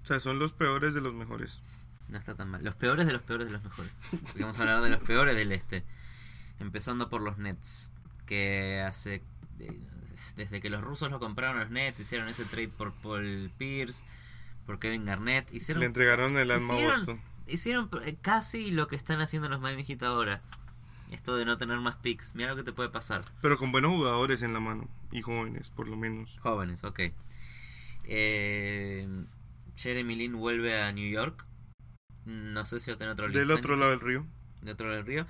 [0.04, 1.60] O sea, son los peores de los mejores.
[2.08, 2.62] No está tan mal.
[2.62, 3.90] Los peores de los peores de los mejores.
[4.22, 5.82] Porque vamos a hablar de los peores del este.
[6.60, 7.90] Empezando por los Nets.
[8.26, 9.22] Que hace.
[10.36, 14.04] Desde que los rusos lo compraron los Nets, hicieron ese trade por Paul Pierce,
[14.66, 15.52] por Kevin Garnett.
[15.52, 17.20] Hicieron, Le entregaron el alma a Boston.
[17.46, 20.40] hicieron eh, casi lo que están haciendo los Miami Heat ahora.
[21.10, 22.34] Esto de no tener más picks.
[22.34, 23.24] Mira lo que te puede pasar.
[23.42, 24.88] Pero con buenos jugadores en la mano.
[25.10, 26.38] Y jóvenes, por lo menos.
[26.40, 27.00] Jóvenes, ok.
[28.04, 29.06] Eh,
[29.76, 31.46] Jeremy Lin vuelve a New York.
[32.24, 34.26] No sé si va a tener otro Del otro lado del río.
[34.62, 35.26] de otro lado del río.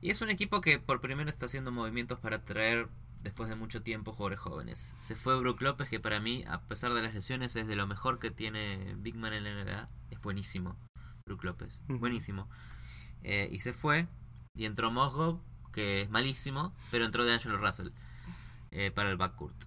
[0.00, 2.88] Y es un equipo que por primera está haciendo movimientos para traer,
[3.26, 4.94] después de mucho tiempo, jugadores jóvenes.
[5.00, 7.86] Se fue Brook López, que para mí, a pesar de las lesiones, es de lo
[7.88, 9.88] mejor que tiene Big Man en la NBA.
[10.12, 10.76] Es buenísimo,
[11.26, 11.82] Brook López.
[11.88, 12.48] Buenísimo.
[13.24, 14.06] Eh, y se fue.
[14.54, 15.40] Y entró Mosgov,
[15.72, 17.88] que es malísimo, pero entró de Angelo Russell
[18.70, 19.64] eh, para el backcourt.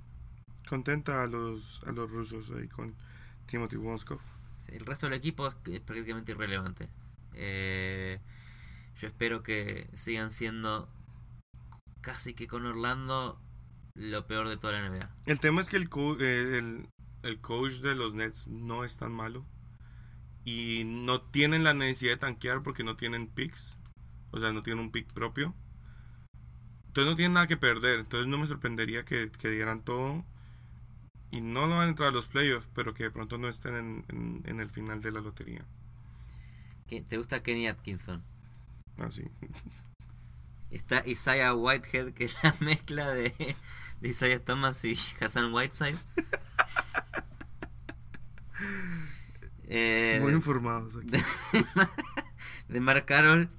[0.70, 2.96] Contenta a los, a los rusos ahí con
[3.46, 4.22] Timothy Woskov.
[4.60, 6.88] Sí, El resto del equipo es, es prácticamente irrelevante.
[7.34, 8.22] Eh,
[8.98, 10.88] yo espero que sigan siendo
[12.00, 13.38] casi que con Orlando
[14.00, 15.10] lo peor de toda la NBA.
[15.26, 16.88] El tema es que el, co- eh, el,
[17.24, 19.46] el coach de los Nets no es tan malo.
[20.46, 23.78] Y no tienen la necesidad de tanquear porque no tienen picks.
[24.32, 25.54] O sea, no tienen un pick propio.
[26.88, 28.00] Entonces no tienen nada que perder.
[28.00, 30.24] Entonces no me sorprendería que, que dieran todo.
[31.32, 33.76] Y no no van a entrar a los playoffs, pero que de pronto no estén
[33.76, 35.64] en, en- en el final de la lotería.
[36.88, 38.24] ¿Qué- ¿Te gusta Kenny Atkinson?
[38.98, 39.24] Así.
[40.72, 43.56] Está Isaiah Whitehead, que es la mezcla de,
[44.02, 45.98] de Isaiah Thomas y Hassan Whiteside.
[49.72, 51.10] Eh, Muy informados aquí.
[51.12, 51.24] de,
[52.70, 53.50] de Mark Carroll,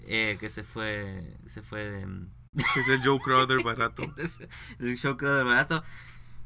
[0.00, 2.26] eh, que se fue, se fue de,
[2.76, 4.02] es el Joe Crowder barato.
[4.80, 5.84] el show creo de barato.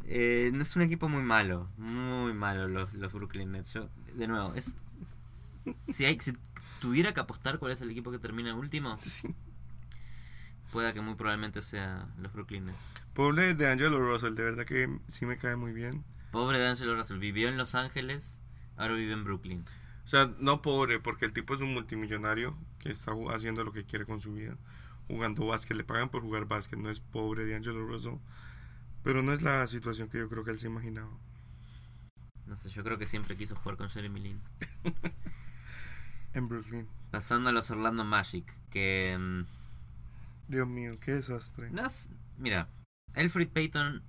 [0.05, 3.73] Eh, no es un equipo muy malo, muy malo los, los Brooklyn Nets.
[3.73, 4.75] Yo, de nuevo, es
[5.89, 6.33] si hay si
[6.81, 9.35] tuviera que apostar cuál es el equipo que termina último, Sí.
[10.73, 12.95] Pueda que muy probablemente sea los Brooklyn Nets.
[13.15, 16.05] Pobre de Angelo Russell, de verdad que sí me cae muy bien.
[16.31, 18.39] Pobre D'Angelo Russell, vivió en Los Ángeles,
[18.77, 19.65] ahora vive en Brooklyn.
[20.05, 23.85] O sea, no pobre, porque el tipo es un multimillonario que está haciendo lo que
[23.85, 24.57] quiere con su vida.
[25.07, 28.17] Jugando básquet, le pagan por jugar básquet, no es pobre de Angelo Russell.
[29.03, 31.11] Pero no es la situación que yo creo que él se imaginaba.
[32.47, 34.41] No sé, yo creo que siempre quiso jugar con Jeremy Lin.
[36.35, 36.87] En Brooklyn.
[37.11, 39.45] Pasando a los Orlando Magic, que...
[40.49, 41.71] mm, Dios mío, qué desastre.
[41.71, 42.69] no es- mira,
[43.15, 44.03] Alfred Payton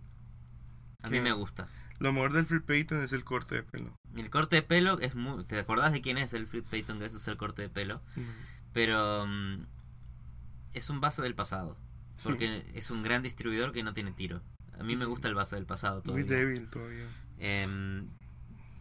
[1.03, 1.23] a mí ¿Qué?
[1.23, 1.67] me gusta.
[1.99, 3.93] Lo mejor del Free Payton es el corte de pelo.
[4.15, 5.43] El corte de pelo es muy...
[5.43, 6.97] ¿Te acordás de quién es Alfred Payton?
[6.99, 8.01] Que es el corte de pelo.
[8.73, 9.65] Pero mm,
[10.73, 11.75] es un base del pasado.
[12.23, 14.41] Porque es un gran distribuidor que no tiene tiro.
[14.79, 16.37] A mí me gusta el base del pasado Muy todavía.
[16.37, 17.05] débil todavía.
[17.37, 18.07] Em,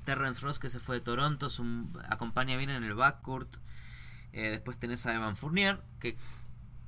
[0.04, 3.48] Terrence Ross que se fue de Toronto, un- acompaña bien en el backcourt.
[4.32, 6.16] Eh, después tenés a Evan Fournier que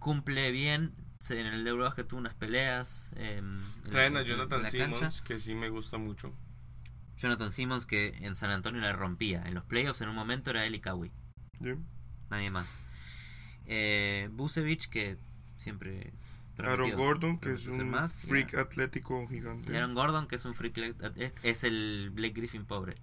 [0.00, 0.92] cumple bien.
[1.28, 3.10] En el Eurobasket tuvo unas peleas.
[3.16, 5.24] em, en Traen la- a en Jonathan la Simmons, cancha.
[5.24, 6.34] que sí me gusta mucho.
[7.18, 9.42] Jonathan Simmons que en San Antonio la rompía.
[9.46, 11.12] En los playoffs en un momento era él y Kawhi.
[11.62, 11.74] ¿Sí?
[12.30, 12.78] Nadie más.
[13.66, 15.18] Eh, Busevich que
[15.58, 16.12] siempre...
[16.58, 19.72] Aaron Gordon, que es un más, freak atlético gigante.
[19.72, 20.76] Y Aaron Gordon, que es un freak,
[21.16, 22.96] es, es el Blake Griffin pobre.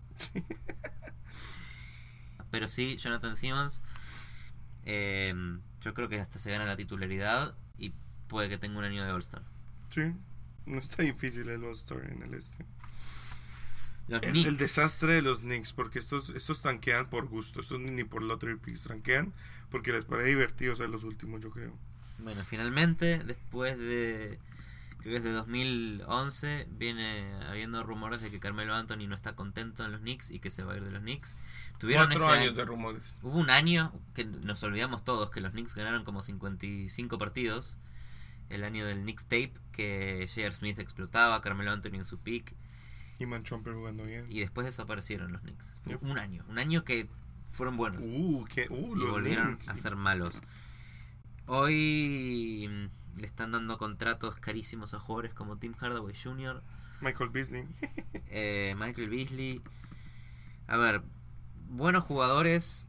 [2.52, 3.82] Pero sí, Jonathan Simmons,
[4.86, 5.34] eh,
[5.82, 7.94] yo creo que hasta se gana la titularidad y
[8.28, 9.44] puede que tenga un año de All-Star.
[9.90, 10.14] Sí,
[10.66, 12.66] no está difícil el All-Star en el este.
[14.08, 14.48] Los El, Knicks.
[14.48, 18.56] el desastre de los Knicks, porque estos, estos tanquean por gusto, estos ni por lottery
[18.58, 19.34] picks, tanquean
[19.70, 21.74] porque les parece divertido ser los últimos, yo creo.
[22.20, 24.40] Bueno, finalmente, después de.
[25.00, 29.92] Creo que desde 2011 viene habiendo rumores de que Carmelo Anthony no está contento en
[29.92, 31.38] los Knicks y que se va a ir de los Knicks.
[31.78, 33.16] Tuvieron Cuatro ese años año- de rumores.
[33.22, 37.78] Hubo un año que nos olvidamos todos que los Knicks ganaron como 55 partidos.
[38.50, 40.54] El año del Knicks Tape, que J.R.
[40.56, 42.56] Smith explotaba, Carmelo Anthony en su peak.
[43.20, 44.26] Y Manchomper jugando bien.
[44.30, 45.76] Y después desaparecieron los Knicks.
[45.86, 46.02] Yep.
[46.04, 46.46] Un año.
[46.48, 47.10] Un año que
[47.52, 48.04] fueron buenos.
[48.06, 49.70] Uh, que, uh, y volvieron Knicks.
[49.70, 50.42] a ser malos.
[51.46, 52.90] Hoy
[53.20, 56.62] le están dando contratos carísimos a jugadores como Tim Hardaway Jr.,
[57.02, 57.68] Michael Beasley.
[58.30, 59.62] eh, Michael Beasley.
[60.68, 61.02] A ver,
[61.70, 62.88] buenos jugadores.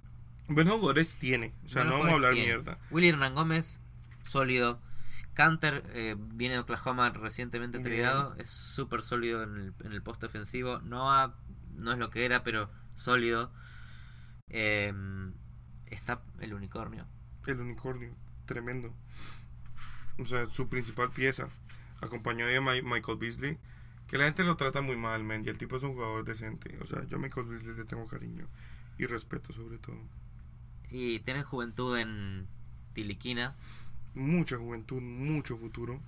[0.49, 1.53] Buenos jugadores tiene.
[1.65, 2.49] O sea, Buenos no vamos a hablar tiene.
[2.49, 2.79] mierda.
[2.91, 3.81] Willy Hernán Gómez,
[4.25, 4.81] sólido.
[5.35, 8.35] Canter eh, viene de Oklahoma recientemente tradeado.
[8.39, 10.81] Es súper sólido en el, en el poste ofensivo.
[10.81, 11.35] No, ha-
[11.81, 13.53] no es lo que era, pero sólido.
[14.49, 14.93] Eh,
[15.87, 17.07] está el unicornio.
[17.47, 18.17] El unicornio.
[18.47, 18.95] Tremendo.
[20.19, 21.49] O sea, su principal pieza.
[22.01, 23.59] Acompañado de Mi- Michael Beasley.
[24.07, 25.45] Que la gente lo trata muy mal, man.
[25.45, 26.79] Y el tipo es un jugador decente.
[26.81, 28.49] O sea, yo a Michael Beasley le tengo cariño.
[28.99, 29.99] Y respeto sobre todo.
[30.91, 32.47] Y tienen juventud en
[32.95, 33.55] Tiliquina.
[34.15, 36.01] Mucha juventud, mucho futuro.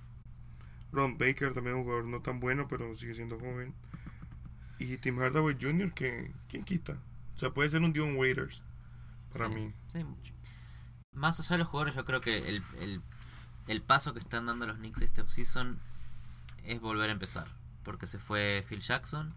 [0.91, 3.73] Ron Baker también es un jugador no tan bueno, pero sigue siendo joven.
[4.79, 6.99] Y Tim Hardaway Jr., que ¿quién quita?
[7.35, 8.63] O sea, puede ser un Dion Waiters.
[9.31, 9.73] Para Sí, mí.
[9.87, 10.33] sí, mucho.
[11.13, 13.01] Más allá de los jugadores, yo creo que el, el,
[13.67, 15.79] el paso que están dando los Knicks este offseason
[16.65, 17.47] es volver a empezar.
[17.83, 19.33] Porque se fue Phil Jackson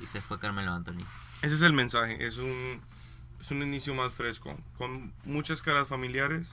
[0.00, 1.04] y se fue Carmelo Anthony.
[1.42, 2.24] Ese es el mensaje.
[2.26, 2.80] Es un,
[3.40, 4.58] es un inicio más fresco.
[4.78, 6.48] Con muchas caras familiares,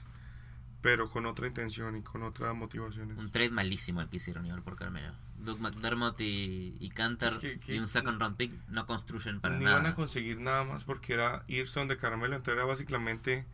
[0.82, 3.16] pero con otra intención y con otras motivaciones.
[3.16, 5.14] Un trade malísimo el que hicieron igual por Carmelo.
[5.38, 9.40] Doug McDermott y, y Cantor Es que- que- y un second round pick no construyen
[9.40, 9.76] para Ni nada.
[9.78, 12.36] van a conseguir nada más porque era irse donde Carmelo.
[12.36, 13.46] Entonces era básicamente,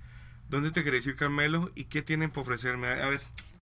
[0.48, 1.70] ¿dónde te querés ir Carmelo?
[1.74, 2.88] ¿Y qué tienen para ofrecerme?
[2.88, 3.20] A ver,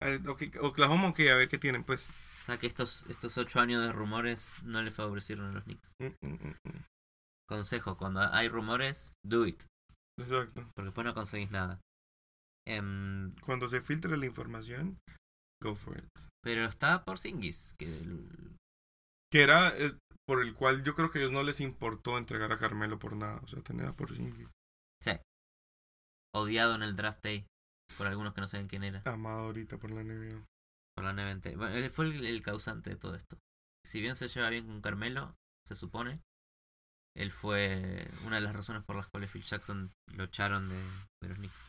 [0.02, 2.06] a ver ok, Oklahoma, ok, a ver qué tienen, pues.
[2.08, 5.92] O sea que estos, estos ocho años de rumores no le favorecieron a los Knicks.
[5.98, 6.84] Mm, mm, mm.
[7.48, 9.62] Consejo, cuando hay rumores, do it.
[10.18, 10.62] Exacto.
[10.74, 11.80] Porque después no conseguís nada.
[12.66, 14.98] Em, Cuando se filtre la información,
[15.62, 16.08] go for it.
[16.42, 18.56] pero está por Singis, que el-
[19.30, 19.94] Que era eh,
[20.26, 23.16] por el cual yo creo que a ellos no les importó entregar a Carmelo por
[23.16, 23.40] nada.
[23.42, 24.48] O sea, tener a Porzingis.
[26.34, 27.46] Odiado en el draft day
[27.96, 30.44] por algunos que no saben quién era, Amado ahorita por la NBA.
[30.96, 31.56] por la NBT.
[31.56, 33.38] Bueno, él fue el, el causante de todo esto.
[33.86, 35.34] Si bien se lleva bien con Carmelo,
[35.66, 36.20] se supone,
[37.16, 40.76] él fue una de las razones por las cuales Phil Jackson lo echaron de,
[41.22, 41.68] de los Knicks.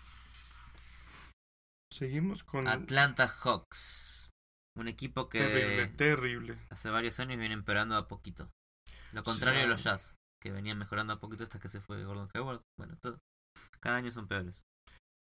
[1.91, 2.67] Seguimos con...
[2.67, 4.29] Atlanta Hawks,
[4.77, 6.57] un equipo que Terrible, terrible.
[6.69, 8.49] hace varios años viene empeorando a poquito.
[9.13, 9.83] Lo contrario de los.
[9.83, 12.61] Jazz, que venían mejorando a poquito hasta que se fue Gordon Hayward.
[12.77, 13.19] Bueno, todo-
[13.79, 14.63] cada año son peores.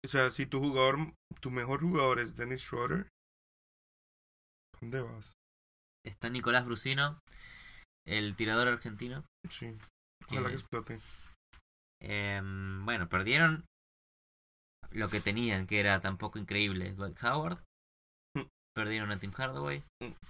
[0.04, 3.08] O sea, si tu jugador, tu mejor jugador es Dennis Schroeder,
[4.80, 5.32] ¿dónde vas?
[6.06, 7.20] está Nicolás Brusino,
[8.06, 9.24] el tirador argentino.
[9.50, 9.76] Sí.
[10.26, 11.00] Ojalá Que- que explote.
[12.00, 13.64] Em, bueno, perdieron
[14.92, 16.94] lo que tenían, que era tampoco increíble.
[16.94, 17.58] Dwight Howard.
[18.36, 18.42] Mm.
[18.74, 19.82] Perdieron a Tim Hardaway.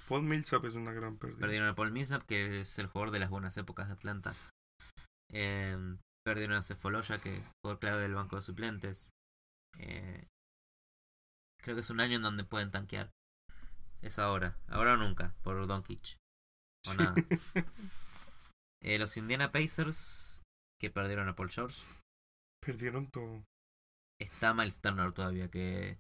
[0.09, 1.39] Paul Millsap es una gran pérdida.
[1.41, 4.35] Perdieron a Paul Millsap, que es el jugador de las buenas épocas de Atlanta.
[5.31, 9.15] Em, perdieron a Cefoloya, que jugador clave del banco de suplentes.
[9.79, 10.27] Eh,
[11.63, 13.11] creo que es un año en donde pueden tanquear.
[14.03, 14.59] Es ahora.
[14.69, 16.17] Ahora o nunca, por Doncic.
[16.87, 17.15] O nada.
[18.81, 20.41] Eh, los Indiana Pacers,
[20.81, 21.83] que perdieron a Paul George.
[22.65, 23.43] Perdieron todo.
[24.21, 25.99] Está Miles Turner todavía, que...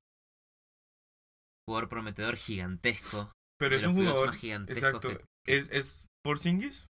[1.66, 3.32] Jugador prometedor gigantesco.
[3.58, 4.28] Pero es un jugador.
[4.28, 5.08] más Exacto.
[5.08, 5.24] que- que-
[5.56, 6.86] ¿Es, ¿Es Porzingis?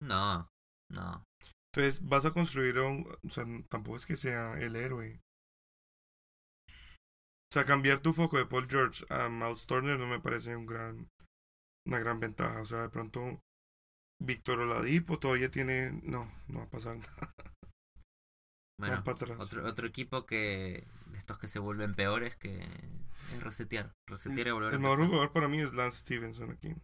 [0.00, 0.48] No,
[0.90, 1.24] no.
[1.74, 3.06] Entonces vas a construir a un.
[3.26, 5.20] O sea, tampoco es que sea el héroe.
[6.68, 10.66] O sea, cambiar tu foco de Paul George a Miles Turner no me parece un
[10.66, 11.08] gran,
[11.86, 12.60] una gran ventaja.
[12.60, 13.40] O sea, de pronto
[14.22, 15.92] Víctor Oladipo todavía tiene.
[16.02, 17.34] No, no va a pasar nada.
[18.78, 19.38] Bueno, para atrás.
[19.38, 23.92] otro, otro equipo que de estos que se vuelven peores que es resetear.
[24.08, 26.74] Resetear y volver a El mejor jugador para mí es Lance Stevenson aquí.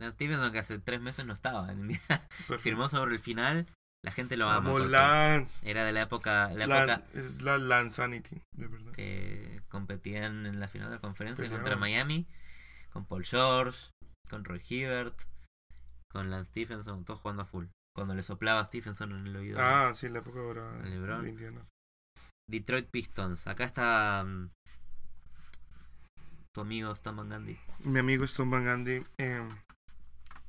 [0.00, 2.28] Nat Stevenson, que hace tres meses no estaba en Indiana,
[2.58, 3.66] firmó sobre el final.
[4.02, 4.70] La gente lo ama.
[4.70, 5.68] Porque Lance.
[5.68, 8.92] Era de la época, la Lan- época es la Lanzanity, de verdad.
[8.92, 11.62] que competían en la final de la conferencia Peleaban.
[11.64, 12.26] contra Miami.
[12.92, 13.90] Con Paul George,
[14.28, 15.14] con Roy Hibbert,
[16.10, 17.66] con Lance Stephenson, todos jugando a full.
[17.94, 19.58] Cuando le soplaba a Stephenson en el oído.
[19.60, 21.22] Ah, sí, la época ahora LeBron.
[21.24, 21.66] de Indiana.
[22.48, 23.46] Detroit Pistons.
[23.46, 24.50] Acá está mm,
[26.54, 27.58] tu amigo Stan Van Gundy.
[27.84, 29.04] Mi amigo Stone Van Gundy.
[29.18, 29.48] Eh,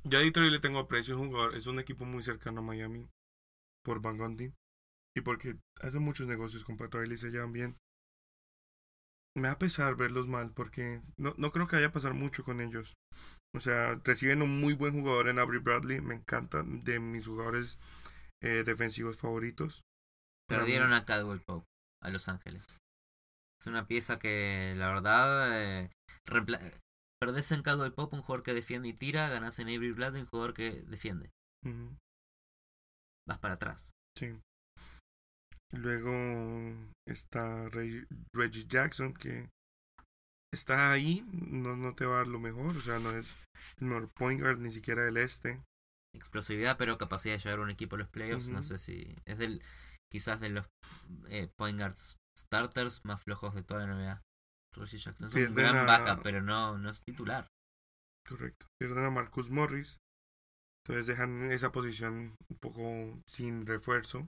[0.04, 2.64] ya a Detroit le tengo aprecio, es un jugador, es un equipo muy cercano a
[2.64, 3.08] Miami
[3.84, 4.53] por Van Gundy.
[5.15, 7.77] Y porque hace muchos negocios con Pat Riley, se llevan bien.
[9.36, 12.59] Me da pesar verlos mal porque no, no creo que vaya a pasar mucho con
[12.59, 12.93] ellos.
[13.55, 17.77] O sea, reciben un muy buen jugador en Avery Bradley, me encanta, de mis jugadores
[18.41, 19.84] eh, defensivos favoritos.
[20.49, 21.65] Perdieron a Caldwell Pope
[22.01, 22.65] a Los Ángeles.
[23.59, 25.91] Es una pieza que, la verdad, eh,
[27.21, 30.27] perdés en Caldwell Pope un jugador que defiende y tira, ganás en Avery Bradley un
[30.27, 31.29] jugador que defiende.
[33.32, 33.91] Vas para atrás.
[34.17, 34.38] Sí.
[35.73, 36.11] Luego
[37.07, 39.49] está Reg- Reggie Jackson, que
[40.53, 43.38] está ahí, no, no te va a dar lo mejor, o sea, no es
[43.79, 45.61] el mejor point guard ni siquiera del este.
[46.13, 48.49] Explosividad, pero capacidad de llevar un equipo a los playoffs.
[48.49, 49.63] No sé si es del
[50.11, 50.65] quizás de los
[51.29, 54.21] eh, point guards starters más flojos de toda la NBA.
[54.75, 57.47] Reggie Jackson es un Pierden gran a- backup, pero no, no es titular.
[58.27, 58.65] Correcto.
[58.77, 59.97] Pierden a Marcus Morris,
[60.84, 64.27] entonces dejan esa posición un poco sin refuerzo.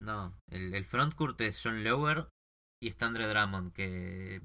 [0.00, 2.28] No, el, el frontcourt es John Lower
[2.82, 4.40] y está Andre Drummond, que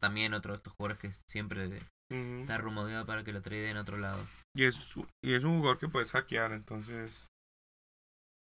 [0.00, 1.80] también otro de estos jugadores que siempre
[2.10, 4.24] está rumoreado para que lo trade en otro lado.
[4.54, 7.28] Y es, y es un jugador que puedes hackear, entonces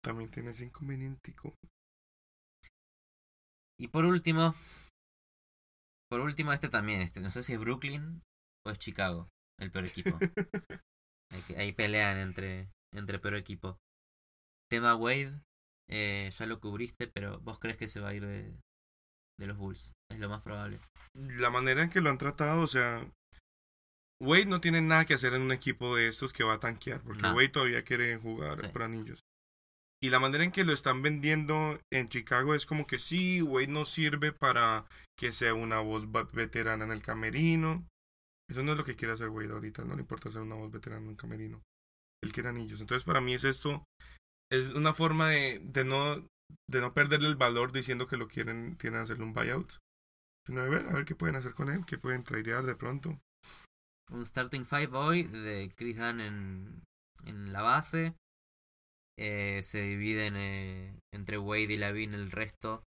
[0.03, 1.55] también tiene ese inconvenientico.
[3.79, 4.55] Y por último,
[6.09, 8.21] por último este también, este no sé si es Brooklyn
[8.65, 9.29] o es Chicago,
[9.59, 10.19] el peor equipo.
[11.57, 13.77] Ahí, pelean entre, entre peor equipo.
[14.69, 15.39] Tema Wade,
[15.89, 18.55] eh, ya lo cubriste, pero vos crees que se va a ir de,
[19.39, 19.91] de los Bulls.
[20.11, 20.79] Es lo más probable.
[21.13, 23.05] la manera en que lo han tratado, o sea,
[24.21, 27.01] Wade no tiene nada que hacer en un equipo de estos que va a tanquear,
[27.01, 27.33] porque No.
[27.35, 28.67] Wade todavía quiere jugar Sí.
[28.69, 29.19] por anillos.
[30.01, 33.67] Y la manera en que lo están vendiendo en Chicago es como que sí, Wade
[33.67, 34.85] no sirve para
[35.17, 37.85] que sea una voz veterana en el camerino.
[38.49, 40.71] Eso no es lo que quiere hacer Wade ahorita, no le importa ser una voz
[40.71, 41.63] veterana en un camerino.
[42.23, 42.81] Él quiere anillos.
[42.81, 43.83] Entonces para mí es esto,
[44.51, 46.25] es una forma de, de no
[46.69, 49.77] de no perderle el valor diciendo que lo quieren, tienen hacerle un buyout.
[50.45, 53.19] Sino de ver, a ver qué pueden hacer con él, qué pueden tradear de pronto.
[54.11, 56.83] Un starting five hoy de Chris Dunn en,
[57.23, 58.15] en la base.
[59.17, 62.83] Eh, se dividen eh, entre Wade y Lavin el resto.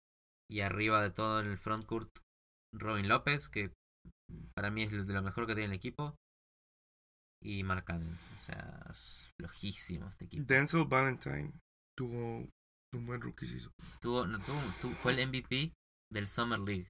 [0.52, 2.10] Y arriba de todo en el frontcourt,
[2.74, 3.72] Robin López, que
[4.56, 6.16] para mí es de lo mejor que tiene el equipo.
[7.44, 8.14] Y Mark Cannon.
[8.38, 10.44] O sea, es flojísimo este equipo.
[10.48, 11.52] Denzel Valentine
[11.98, 12.48] tuvo
[12.94, 13.72] un buen rookie season.
[14.02, 15.74] Tuvo, no, tuvo- tu- fue el MVP
[16.12, 16.90] del Summer League.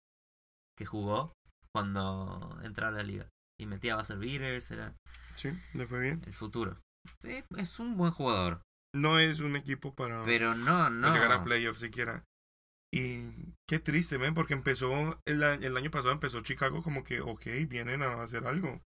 [0.77, 1.33] Que jugó
[1.73, 3.27] cuando entró a la liga.
[3.59, 4.95] Y metía buzzer beaters, era
[5.35, 6.21] Sí, le fue bien.
[6.25, 6.79] el futuro.
[7.21, 8.61] Sí, es un buen jugador.
[8.93, 11.13] No es un equipo para, Pero no, no.
[11.13, 12.23] llegar a playoffs siquiera.
[12.93, 17.45] Y qué triste, ven, porque empezó el, el año pasado empezó Chicago como que, ok,
[17.67, 18.81] vienen a hacer algo.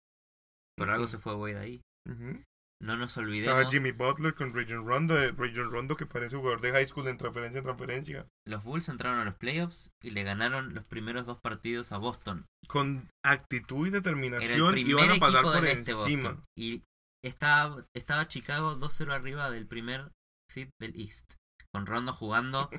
[0.76, 1.82] Por algo se fue Wade ahí.
[2.08, 2.42] Ujú.
[2.80, 6.60] no nos Estaba olvidemos, Jimmy Butler con Rajon Rondo, eh, Rajon Rondo que parece jugador
[6.60, 8.26] de high school en transferencia en transferencia.
[8.46, 12.46] los Bulls entraron a los playoffs y le ganaron los primeros dos partidos a Boston.
[12.68, 16.30] Con actitud y determinación iban a pasar por este encima.
[16.30, 16.44] Boston.
[16.56, 16.84] Y
[17.24, 20.12] estaba, estaba Chicago 2-0 arriba del primer
[20.50, 21.34] seed del East.
[21.74, 22.70] Con Rondo jugando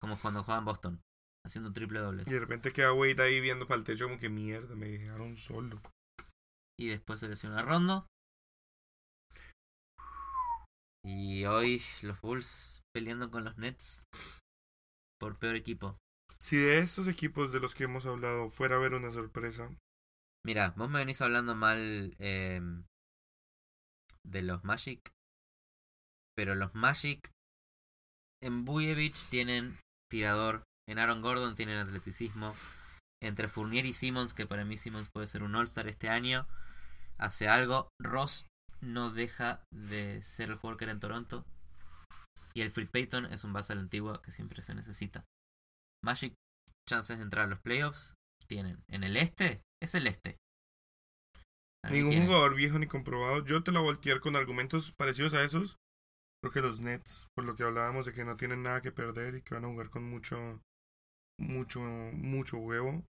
[0.00, 1.00] como cuando jugaban Boston.
[1.48, 2.28] Haciendo triple dobles.
[2.28, 5.36] Y de repente queda Wade ahí viendo para el techo como que mierda, me dejaron
[5.38, 5.80] solo.
[6.78, 8.06] Y después se lesionó a Rondo.
[11.04, 14.04] Y hoy los Bulls peleando con los Nets
[15.18, 15.96] por peor equipo.
[16.38, 19.70] Si de estos equipos de los que hemos hablado fuera a haber una sorpresa,
[20.46, 22.84] Mira, vos me venís hablando mal em,
[24.24, 25.12] de los Magic.
[26.36, 27.30] Pero los Magic
[28.42, 29.78] en Bujevich tienen
[30.10, 30.62] tirador.
[30.88, 32.54] En Aaron Gordon tienen atleticismo.
[33.22, 36.46] Entre Fournier y Simmons, que para mí Simmons puede ser un All-Star este año,
[37.18, 37.88] hace algo.
[38.00, 38.46] Ross
[38.80, 41.44] no deja de ser el jugador que era en Toronto.
[42.54, 45.24] Y el Free Payton es un base a la antigua que siempre se necesita.
[46.02, 46.34] Magic,
[46.88, 48.14] chances de entrar a los playoffs,
[48.46, 48.82] tienen.
[48.88, 50.36] En el este, es el este.
[51.90, 52.28] Ningún tienen.
[52.28, 55.76] jugador viejo ni comprobado, yo te la voltear con argumentos parecidos a esos.
[56.42, 59.34] Creo que los Nets, por lo que hablábamos de que no tienen nada que perder
[59.34, 60.60] y que van a jugar con mucho,
[61.38, 63.04] mucho, mucho huevo.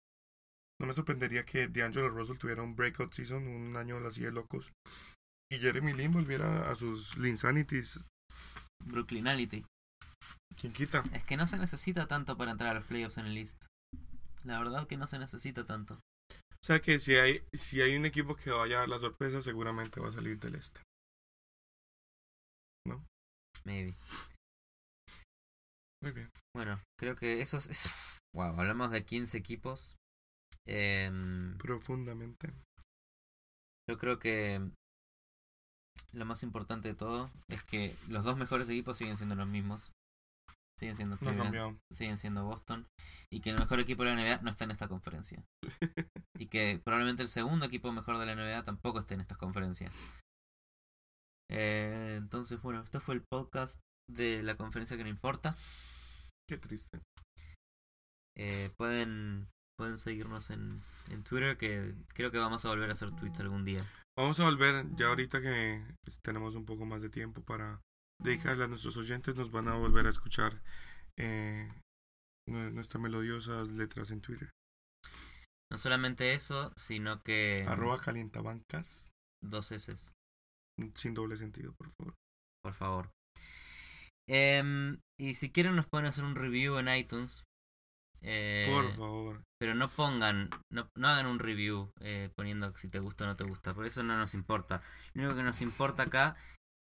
[0.79, 4.73] No me sorprendería que D'Angelo Russell tuviera un breakout season, un año así de locos.
[5.51, 8.03] Y Jeremy Lin volviera a sus Linsanities.
[8.83, 9.65] Brooklynality.
[10.59, 11.03] ¿Quién quita?
[11.13, 13.63] Es que no se necesita tanto para entrar a los playoffs en el East.
[14.43, 15.95] La verdad que no se necesita tanto.
[15.95, 19.41] O sea que si hay, si hay un equipo que vaya a dar la sorpresa,
[19.41, 20.81] seguramente va a salir del este.
[23.63, 23.95] Maybe.
[26.01, 26.31] Muy bien.
[26.55, 27.89] Bueno, creo que eso es...
[28.33, 29.97] Wow, hablamos de 15 equipos.
[30.65, 32.53] Em, Profundamente.
[33.89, 34.71] yo creo que
[36.13, 39.91] lo más importante de todo es que los dos mejores equipos siguen siendo los mismos.
[40.79, 42.87] Siguen siendo No siguen siendo Boston.
[43.29, 45.43] Y que el mejor equipo de la NBA no está en esta conferencia.
[46.39, 49.93] y que probablemente el segundo equipo mejor de la NBA tampoco esté en estas conferencias.
[51.51, 55.57] Eh, entonces, bueno, esto fue el podcast de la conferencia que no importa.
[56.47, 57.01] Qué triste.
[58.37, 60.81] Eh, pueden pueden seguirnos en,
[61.11, 63.79] en Twitter, que creo que vamos a volver a hacer tweets algún día.
[64.17, 67.81] Vamos a volver, ya ahorita que pues, tenemos un poco más de tiempo para
[68.21, 70.61] dedicarle a nuestros oyentes, nos van a volver a escuchar
[71.19, 71.69] eh,
[72.47, 74.49] nue- nuestras melodiosas letras en Twitter.
[75.69, 79.11] No solamente eso, sino que Arroba calientabancas,
[79.43, 79.93] dos S,
[80.93, 82.15] sin doble sentido, por favor.
[82.63, 83.11] por favor.
[84.27, 87.43] Em, y si quieren nos pueden hacer un review en iTunes.
[88.21, 89.43] Eh, Por favor.
[89.59, 93.35] Pero no pongan, no, no hagan un review eh, poniendo si te gusta o no
[93.35, 94.81] te gusta, por eso no nos importa.
[95.13, 96.35] Lo único que nos importa acá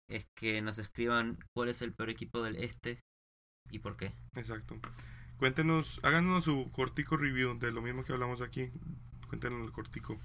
[0.09, 3.01] es que nos escriban cuál es el peor equipo del este
[3.70, 4.12] y por qué.
[4.34, 4.78] Exacto.
[5.36, 8.70] Cuéntenos, háganos su cortico review de lo mismo que hablamos aquí.
[9.28, 10.18] Cuéntenos el cortico.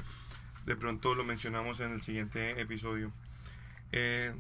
[0.66, 3.12] De pronto lo mencionamos en el siguiente episodio.
[3.92, 4.34] Eh,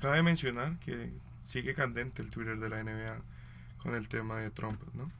[0.00, 1.12] cabe mencionar que
[1.42, 3.20] sigue candente el Twitter de la NBA
[3.78, 5.10] con el tema de Trump, ¿no?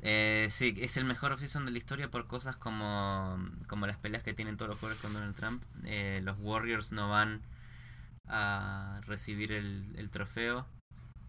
[0.00, 3.38] Eh, sí, es el mejor off-season de la historia por cosas como,
[3.68, 5.62] como las peleas que tienen todos los jugadores con Donald Trump.
[5.84, 7.42] Eh, los Warriors no van
[8.26, 10.66] a recibir el, el trofeo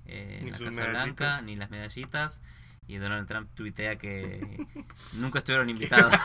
[0.05, 2.41] eh, en Ni la sus Casa Blanca, ni las medallitas.
[2.85, 4.65] Y Donald Trump tuitea que
[5.13, 6.13] nunca estuvieron invitados.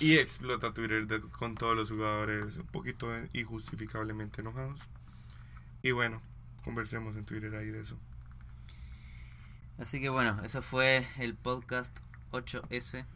[0.00, 4.80] Y explota Twitter de- con todos los jugadores un poquito injustificablemente enojados.
[5.82, 6.20] Y bueno,
[6.64, 7.98] conversemos en Twitter ahí de eso.
[9.78, 11.96] Así que bueno, eso fue el podcast
[12.32, 13.06] 8S.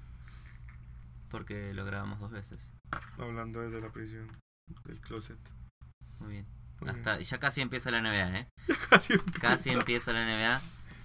[1.30, 2.72] Porque lo grabamos dos veces.
[3.18, 4.28] Hablando desde la prisión,
[4.84, 5.38] del closet.
[6.20, 6.46] Muy bien.
[6.80, 6.96] Muy bien.
[6.98, 8.48] Hasta, ya casi empieza la NBA, ¿eh?
[8.90, 9.40] Casi empieza.
[9.40, 10.60] Casi empieza la NBA.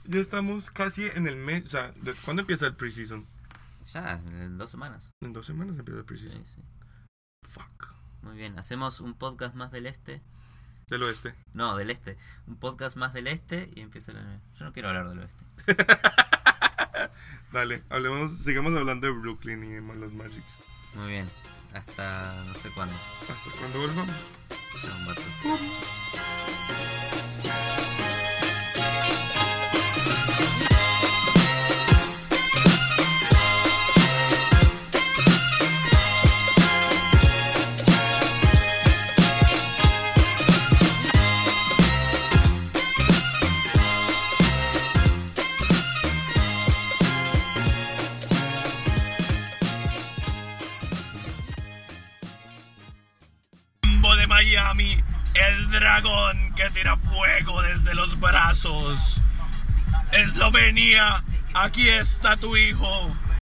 [0.10, 1.66] Ya estamos casi en el mes.
[1.66, 3.26] O sea, ¿de ¿cuándo empieza el preseason?
[3.94, 5.12] Ya, en dos semanas.
[5.22, 6.46] En dos semanas empieza el Sí, preseason.
[6.46, 6.62] sí.
[7.48, 7.94] Fuck.
[8.22, 10.22] Muy bien, hacemos un podcast más del este.
[10.90, 11.36] Del oeste.
[11.54, 12.18] No, del este.
[12.48, 14.40] Un podcast más del este y empieza la NBA.
[14.58, 15.38] Yo no quiero hablar del oeste.
[17.52, 20.60] Dale, hablemos, sigamos hablando de Brooklyn y de los Magics.
[20.96, 21.30] Muy bien.
[21.74, 22.96] Hasta no sé cuándo.
[23.30, 24.16] Hasta cuando volvamos.
[57.18, 59.20] Fuego desde los brazos.
[60.12, 63.12] Eslovenia, aquí está tu hijo.